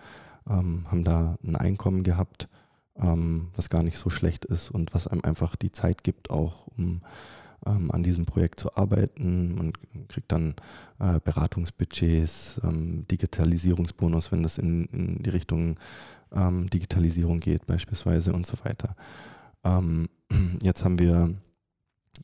ähm, 0.50 0.86
haben 0.90 1.04
da 1.04 1.38
ein 1.44 1.56
Einkommen 1.56 2.04
gehabt, 2.04 2.48
ähm, 3.00 3.50
was 3.56 3.70
gar 3.70 3.84
nicht 3.84 3.98
so 3.98 4.10
schlecht 4.10 4.46
ist 4.46 4.70
und 4.70 4.94
was 4.94 5.08
einem 5.08 5.22
einfach 5.24 5.56
die 5.56 5.72
Zeit 5.72 6.04
gibt, 6.04 6.30
auch 6.30 6.68
um 6.78 7.02
ähm, 7.66 7.92
an 7.92 8.04
diesem 8.04 8.26
Projekt 8.26 8.60
zu 8.60 8.76
arbeiten. 8.76 9.56
Man 9.56 9.74
kriegt 10.08 10.32
dann 10.32 10.56
äh, 11.00 11.20
Beratungsbudgets, 11.24 12.62
ähm, 12.64 13.06
Digitalisierungsbonus, 13.10 14.32
wenn 14.32 14.44
das 14.44 14.58
in, 14.58 14.86
in 14.86 15.24
die 15.24 15.30
Richtung 15.30 15.80
ähm, 16.32 16.70
Digitalisierung 16.70 17.40
geht 17.40 17.66
beispielsweise 17.66 18.34
und 18.34 18.46
so 18.46 18.58
weiter. 18.64 18.96
Ähm, 19.64 20.08
jetzt 20.62 20.84
haben 20.84 21.00
wir 21.00 21.34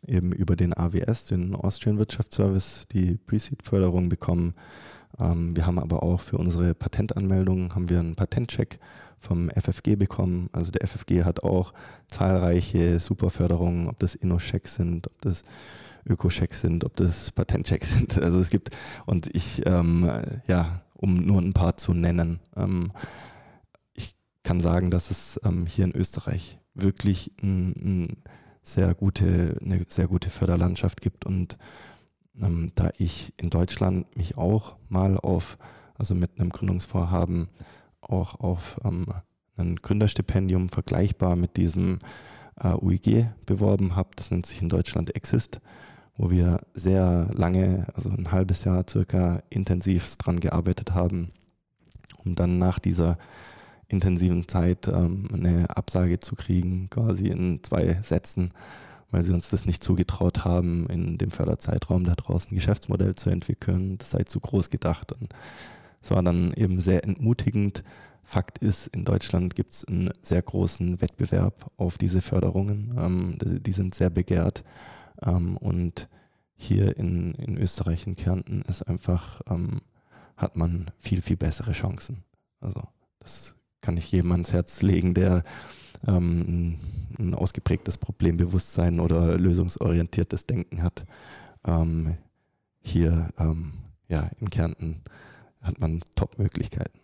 eben 0.08 0.32
über 0.32 0.56
den 0.56 0.76
AWS, 0.76 1.26
den 1.26 1.56
Austrian 1.56 1.98
Wirtschaftsservice, 1.98 2.88
die 2.92 3.18
Pre-Seed-Förderung 3.18 4.10
bekommen. 4.10 4.54
Ähm, 5.20 5.56
wir 5.56 5.66
haben 5.66 5.80
aber 5.80 6.04
auch 6.04 6.22
für 6.22 6.38
unsere 6.38 6.74
Patentanmeldung 6.74 7.74
haben 7.76 7.90
wir 7.90 8.00
einen 8.00 8.16
Patentcheck 8.16 8.80
vom 9.20 9.50
FFG 9.50 9.96
bekommen. 9.96 10.50
Also 10.52 10.72
der 10.72 10.88
FFG 10.88 11.24
hat 11.24 11.44
auch 11.44 11.74
zahlreiche 12.08 13.00
Superförderungen, 13.00 13.88
ob 13.88 14.00
das 14.00 14.16
InnoChecks 14.16 14.76
sind, 14.76 15.08
ob 15.08 15.22
das 15.22 15.44
Öko-Checks 16.06 16.62
sind, 16.62 16.84
ob 16.84 16.98
das 16.98 17.32
Patentchecks 17.32 17.94
sind. 17.98 18.22
Also 18.22 18.40
es 18.40 18.50
gibt, 18.50 18.72
und 19.06 19.34
ich, 19.34 19.66
ähm, 19.66 20.10
ja, 20.48 20.82
um 20.94 21.16
nur 21.16 21.42
ein 21.42 21.54
paar 21.54 21.78
zu 21.78 21.94
nennen, 21.94 22.40
ähm, 22.56 22.92
ich 23.94 24.16
kann 24.44 24.60
sagen, 24.60 24.92
dass 24.92 25.12
es 25.12 25.40
ähm, 25.46 25.66
hier 25.66 25.86
in 25.86 25.96
Österreich 25.96 26.60
wirklich 26.74 27.32
ein, 27.42 27.72
ein 27.72 28.18
sehr 28.62 28.94
gute, 28.94 29.58
eine 29.62 29.86
sehr 29.90 30.08
gute 30.08 30.30
Förderlandschaft 30.30 31.02
gibt 31.02 31.26
und 31.26 31.58
ähm, 32.42 32.72
da 32.76 32.90
ich 32.98 33.34
in 33.38 33.50
Deutschland 33.50 34.16
mich 34.18 34.38
auch 34.38 34.76
mal 34.90 35.18
auf, 35.18 35.58
also 35.96 36.16
mit 36.16 36.40
einem 36.40 36.50
Gründungsvorhaben 36.50 37.50
auch 38.02 38.40
auf 38.40 38.80
ähm, 38.84 39.06
ein 39.56 39.76
Gründerstipendium 39.76 40.70
vergleichbar 40.70 41.36
mit 41.36 41.58
diesem 41.58 42.00
äh, 42.60 42.74
UIG 42.74 43.28
beworben 43.46 43.96
habe. 43.96 44.10
Das 44.16 44.32
nennt 44.32 44.46
sich 44.46 44.62
in 44.62 44.70
Deutschland 44.70 45.16
Exist, 45.16 45.62
wo 46.16 46.32
wir 46.32 46.60
sehr 46.74 47.30
lange, 47.34 47.88
also 47.94 48.10
ein 48.10 48.32
halbes 48.32 48.64
Jahr 48.64 48.86
circa, 48.90 49.44
intensiv 49.50 50.18
dran 50.18 50.40
gearbeitet 50.40 50.94
haben, 50.94 51.32
um 52.24 52.36
dann 52.36 52.58
nach 52.58 52.80
dieser 52.80 53.18
intensiven 53.88 54.48
Zeit 54.48 54.88
ähm, 54.88 55.28
eine 55.34 55.76
Absage 55.76 56.20
zu 56.20 56.36
kriegen, 56.36 56.90
quasi 56.90 57.28
in 57.28 57.64
zwei 57.64 58.00
Sätzen, 58.02 58.52
weil 59.12 59.24
sie 59.24 59.34
uns 59.34 59.50
das 59.50 59.66
nicht 59.66 59.84
zugetraut 59.84 60.44
haben, 60.44 60.88
in 60.88 61.18
dem 61.18 61.32
Förderzeitraum 61.32 62.04
da 62.04 62.16
draußen 62.16 62.52
ein 62.52 62.56
Geschäftsmodell 62.56 63.16
zu 63.16 63.30
entwickeln. 63.30 63.98
Das 63.98 64.12
sei 64.12 64.24
zu 64.24 64.40
groß 64.40 64.70
gedacht. 64.70 65.12
Und 65.12 65.34
es 66.02 66.12
war 66.12 66.24
dann 66.24 66.54
eben 66.54 66.80
sehr 66.80 67.04
entmutigend. 67.04 67.84
Fakt 68.24 68.58
ist, 68.58 68.88
in 68.88 69.06
Deutschland 69.06 69.56
gibt 69.56 69.74
es 69.74 69.86
einen 69.86 70.10
sehr 70.22 70.42
großen 70.42 71.02
Wettbewerb 71.02 71.70
auf 71.78 71.98
diese 71.98 72.22
Förderungen. 72.22 72.96
Ähm, 72.98 73.38
die, 73.40 73.72
sind 73.72 73.94
sehr 73.94 74.10
begehrt. 74.10 74.64
Ähm, 75.22 75.58
und 75.58 76.10
hier 76.56 76.98
in, 76.98 77.34
in 77.36 77.58
Österreich, 77.58 78.08
in 78.08 78.16
Kärnten, 78.16 78.64
ist 78.64 78.82
einfach, 78.84 79.42
ähm, 79.50 79.82
hat 80.38 80.56
man 80.56 80.90
viel, 80.98 81.22
viel 81.22 81.38
bessere 81.38 81.74
Chancen. 81.74 82.24
Also 82.62 82.82
das 83.20 83.56
kann 83.84 83.98
ich 83.98 84.12
jedem 84.12 84.32
ans 84.32 84.52
Herz 84.54 84.82
legen, 84.82 85.14
der 85.14 85.44
ähm, 86.08 86.80
ein 87.20 87.36
ausgeprägtes 87.36 88.00
Problembewusstsein 88.00 89.00
oder 89.00 89.38
lösungsorientiertes 89.38 90.48
Denken 90.48 90.82
hat. 90.82 91.04
Ähm, 91.68 92.18
hier 92.82 93.30
ähm, 93.38 93.74
ja, 94.08 94.32
in 94.40 94.50
Kärnten 94.50 95.02
hat 95.62 95.80
man 95.80 96.02
Top-Möglichkeiten. 96.16 97.00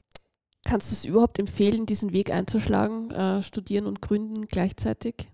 Kannst 0.65 0.91
du 0.91 0.93
es 0.93 1.05
überhaupt 1.05 1.39
empfehlen, 1.39 1.85
diesen 1.85 2.11
Weg 2.11 2.31
einzuschlagen, 2.31 3.11
äh, 3.11 3.41
studieren 3.41 3.85
und 3.85 4.01
gründen 4.01 4.47
gleichzeitig? 4.47 5.29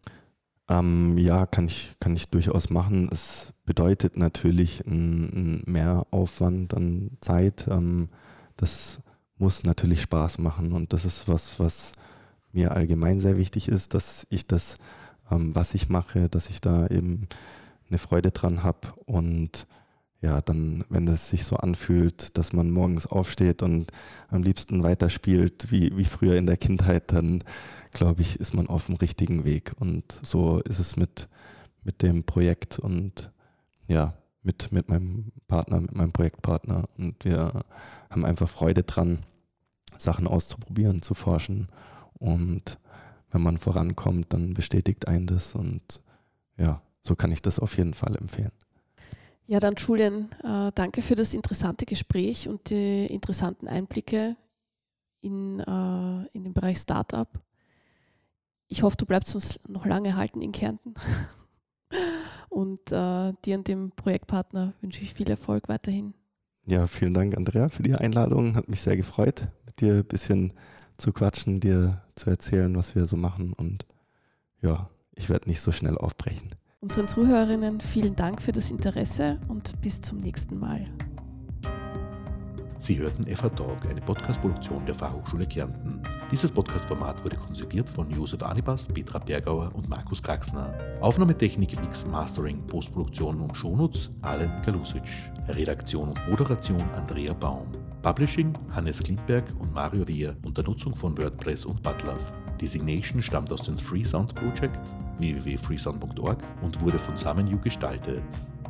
Ähm, 0.69 1.17
ja, 1.17 1.45
kann 1.45 1.67
ich, 1.67 1.95
kann 1.99 2.15
ich 2.15 2.29
durchaus 2.29 2.69
machen. 2.69 3.09
Es 3.11 3.53
bedeutet 3.65 4.17
natürlich 4.17 4.85
ein, 4.85 5.61
ein 5.63 5.63
Mehraufwand 5.65 6.73
an 6.73 7.11
Zeit. 7.21 7.67
Ähm, 7.69 8.09
das 8.57 8.99
muss 9.37 9.63
natürlich 9.63 10.01
Spaß 10.01 10.39
machen. 10.39 10.71
Und 10.73 10.93
das 10.93 11.05
ist 11.05 11.27
was, 11.27 11.59
was 11.59 11.91
mir 12.51 12.71
allgemein 12.71 13.19
sehr 13.19 13.37
wichtig 13.37 13.67
ist, 13.67 13.93
dass 13.93 14.25
ich 14.29 14.47
das, 14.47 14.77
ähm, 15.31 15.53
was 15.53 15.73
ich 15.73 15.89
mache, 15.89 16.29
dass 16.29 16.49
ich 16.49 16.61
da 16.61 16.87
eben 16.87 17.27
eine 17.89 17.97
Freude 17.97 18.31
dran 18.31 18.63
habe 18.63 18.93
und 19.05 19.67
ja, 20.21 20.41
dann, 20.41 20.83
wenn 20.89 21.07
es 21.07 21.29
sich 21.29 21.43
so 21.43 21.57
anfühlt, 21.57 22.35
dass 22.37 22.51
man 22.51 22.71
morgens 22.71 23.05
aufsteht 23.05 23.61
und 23.61 23.91
am 24.29 24.41
liebsten 24.41 24.81
weiterspielt 24.81 25.71
wie, 25.71 25.95
wie 25.95 26.05
früher 26.05 26.35
in 26.35 26.47
der 26.47 26.57
Kindheit, 26.57 27.11
dann 27.11 27.43
glaube 27.91 28.23
ich, 28.23 28.39
ist 28.39 28.55
man 28.55 28.65
auf 28.65 28.87
dem 28.87 28.95
richtigen 28.95 29.45
Weg. 29.45 29.73
Und 29.77 30.19
so 30.23 30.59
ist 30.61 30.79
es 30.79 30.95
mit, 30.95 31.27
mit 31.83 32.01
dem 32.01 32.23
Projekt. 32.23 32.79
Und 32.79 33.31
ja, 33.87 34.15
mit, 34.45 34.71
mit 34.71 34.89
meinem 34.89 35.31
Partner, 35.47 35.81
mit 35.81 35.95
meinem 35.95 36.11
Projektpartner. 36.11 36.85
Und 36.97 37.25
wir 37.25 37.63
haben 38.09 38.25
einfach 38.25 38.47
Freude 38.47 38.83
dran, 38.83 39.19
Sachen 39.97 40.27
auszuprobieren, 40.27 41.01
zu 41.01 41.13
forschen. 41.13 41.67
Und 42.19 42.77
wenn 43.31 43.41
man 43.41 43.57
vorankommt, 43.57 44.31
dann 44.31 44.53
bestätigt 44.53 45.07
einen 45.07 45.27
das. 45.27 45.55
Und 45.55 46.01
ja, 46.57 46.81
so 47.03 47.15
kann 47.15 47.31
ich 47.31 47.41
das 47.41 47.59
auf 47.59 47.77
jeden 47.77 47.93
Fall 47.93 48.15
empfehlen. 48.15 48.51
Ja, 49.47 49.59
dann 49.59 49.75
Julian, 49.75 50.31
äh, 50.43 50.71
danke 50.73 51.01
für 51.01 51.15
das 51.15 51.33
interessante 51.33 51.85
Gespräch 51.85 52.47
und 52.47 52.69
die 52.69 53.05
interessanten 53.05 53.67
Einblicke 53.67 54.35
in, 55.21 55.59
äh, 55.59 56.27
in 56.33 56.43
den 56.43 56.53
Bereich 56.53 56.79
Startup. 56.79 57.29
Ich 58.67 58.81
hoffe, 58.81 58.97
du 58.97 59.05
bleibst 59.05 59.35
uns 59.35 59.59
noch 59.67 59.85
lange 59.85 60.15
halten 60.15 60.41
in 60.41 60.51
Kärnten. 60.51 60.95
und 62.55 62.91
äh, 62.91 63.33
dir 63.43 63.57
und 63.57 63.67
dem 63.67 63.91
Projektpartner 63.91 64.73
wünsche 64.79 65.01
ich 65.01 65.13
viel 65.13 65.29
Erfolg 65.29 65.67
weiterhin. 65.67 66.13
Ja, 66.65 66.87
vielen 66.87 67.13
Dank, 67.13 67.35
Andrea, 67.35 67.67
für 67.67 67.83
die 67.83 67.95
Einladung. 67.95 68.55
Hat 68.55 68.69
mich 68.69 68.79
sehr 68.79 68.95
gefreut, 68.95 69.49
mit 69.65 69.81
dir 69.81 69.95
ein 69.95 70.05
bisschen 70.05 70.53
zu 70.97 71.11
quatschen, 71.11 71.59
dir 71.59 72.01
zu 72.15 72.29
erzählen, 72.29 72.75
was 72.77 72.95
wir 72.95 73.07
so 73.07 73.17
machen. 73.17 73.51
Und 73.51 73.85
ja, 74.61 74.89
ich 75.15 75.29
werde 75.29 75.49
nicht 75.49 75.59
so 75.59 75.73
schnell 75.73 75.97
aufbrechen. 75.97 76.49
Unseren 76.79 77.09
Zuhörerinnen 77.09 77.81
vielen 77.81 78.15
Dank 78.15 78.41
für 78.41 78.53
das 78.53 78.71
Interesse 78.71 79.41
und 79.49 79.81
bis 79.81 79.99
zum 79.99 80.19
nächsten 80.19 80.57
Mal. 80.57 80.85
Sie 82.77 82.97
hörten 82.97 83.23
FH 83.23 83.49
Talk, 83.49 83.85
eine 83.89 84.01
Podcast-Produktion 84.01 84.85
der 84.85 84.95
Fachhochschule 84.95 85.45
Kärnten. 85.45 86.01
Dieses 86.31 86.51
Podcast-Format 86.51 87.23
wurde 87.23 87.35
konzipiert 87.35 87.87
von 87.87 88.09
Josef 88.09 88.41
Anibas, 88.41 88.87
Petra 88.87 89.19
Bergauer 89.19 89.71
und 89.75 89.87
Markus 89.87 90.23
Kraxner. 90.23 90.73
Aufnahmetechnik, 90.99 91.79
Mix, 91.79 92.05
Mastering, 92.07 92.65
Postproduktion 92.65 93.39
und 93.41 93.55
Shownotes 93.55 94.09
Alen 94.23 94.51
Kalusic. 94.63 95.03
Redaktion 95.49 96.09
und 96.09 96.29
Moderation 96.29 96.81
Andrea 96.95 97.33
Baum. 97.33 97.67
Publishing 98.01 98.53
Hannes 98.71 99.03
Klimberg 99.03 99.45
und 99.59 99.73
Mario 99.73 100.07
Wehr 100.07 100.35
unter 100.43 100.63
Nutzung 100.63 100.95
von 100.95 101.15
WordPress 101.15 101.65
und 101.65 101.83
Butlove. 101.83 102.33
Designation 102.59 103.21
stammt 103.21 103.51
aus 103.51 103.61
dem 103.61 103.77
Freesound 103.77 104.33
Project 104.33 104.79
www.freesound.org 105.17 106.39
und 106.63 106.81
wurde 106.81 106.97
von 106.97 107.17
SamenU 107.17 107.59
gestaltet. 107.59 108.23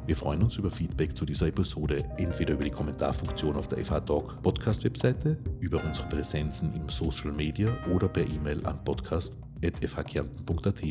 Wir 0.06 0.16
freuen 0.16 0.44
uns 0.44 0.58
über 0.58 0.70
Feedback 0.70 1.18
zu 1.18 1.26
dieser 1.26 1.48
Episode, 1.48 1.98
entweder 2.18 2.54
über 2.54 2.64
die 2.64 2.70
Kommentarfunktion 2.70 3.56
auf 3.56 3.68
der 3.68 3.84
FH 3.84 4.02
Talk 4.02 4.40
Podcast-Webseite, 4.44 5.36
über 5.60 5.84
unsere 5.84 6.08
Präsenzen 6.08 6.72
im 6.76 6.88
Social 6.90 7.32
Media 7.32 7.76
oder 7.92 8.08
per 8.08 8.32
E-Mail 8.32 8.64
an 8.68 8.84
podcast.fhkärnten.at. 8.84 10.84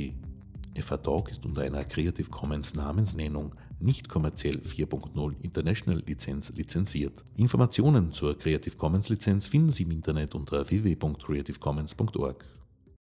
FH 0.77 0.96
Talk 0.96 1.31
ist 1.31 1.46
unter 1.46 1.62
einer 1.62 1.85
Creative 1.85 2.29
Commons 2.29 2.74
Namensnennung 2.74 3.55
nicht 3.79 4.09
kommerziell 4.09 4.57
4.0 4.57 5.40
International 5.42 6.03
Lizenz 6.05 6.50
lizenziert. 6.50 7.22
Informationen 7.37 8.12
zur 8.12 8.37
Creative 8.37 8.77
Commons 8.77 9.11
Lizenz 9.11 9.46
finden 9.46 9.70
Sie 9.70 9.85
im 9.85 9.92
Internet 9.92 10.35
unter 10.35 10.68
www.creativecommons.org. 10.68 12.44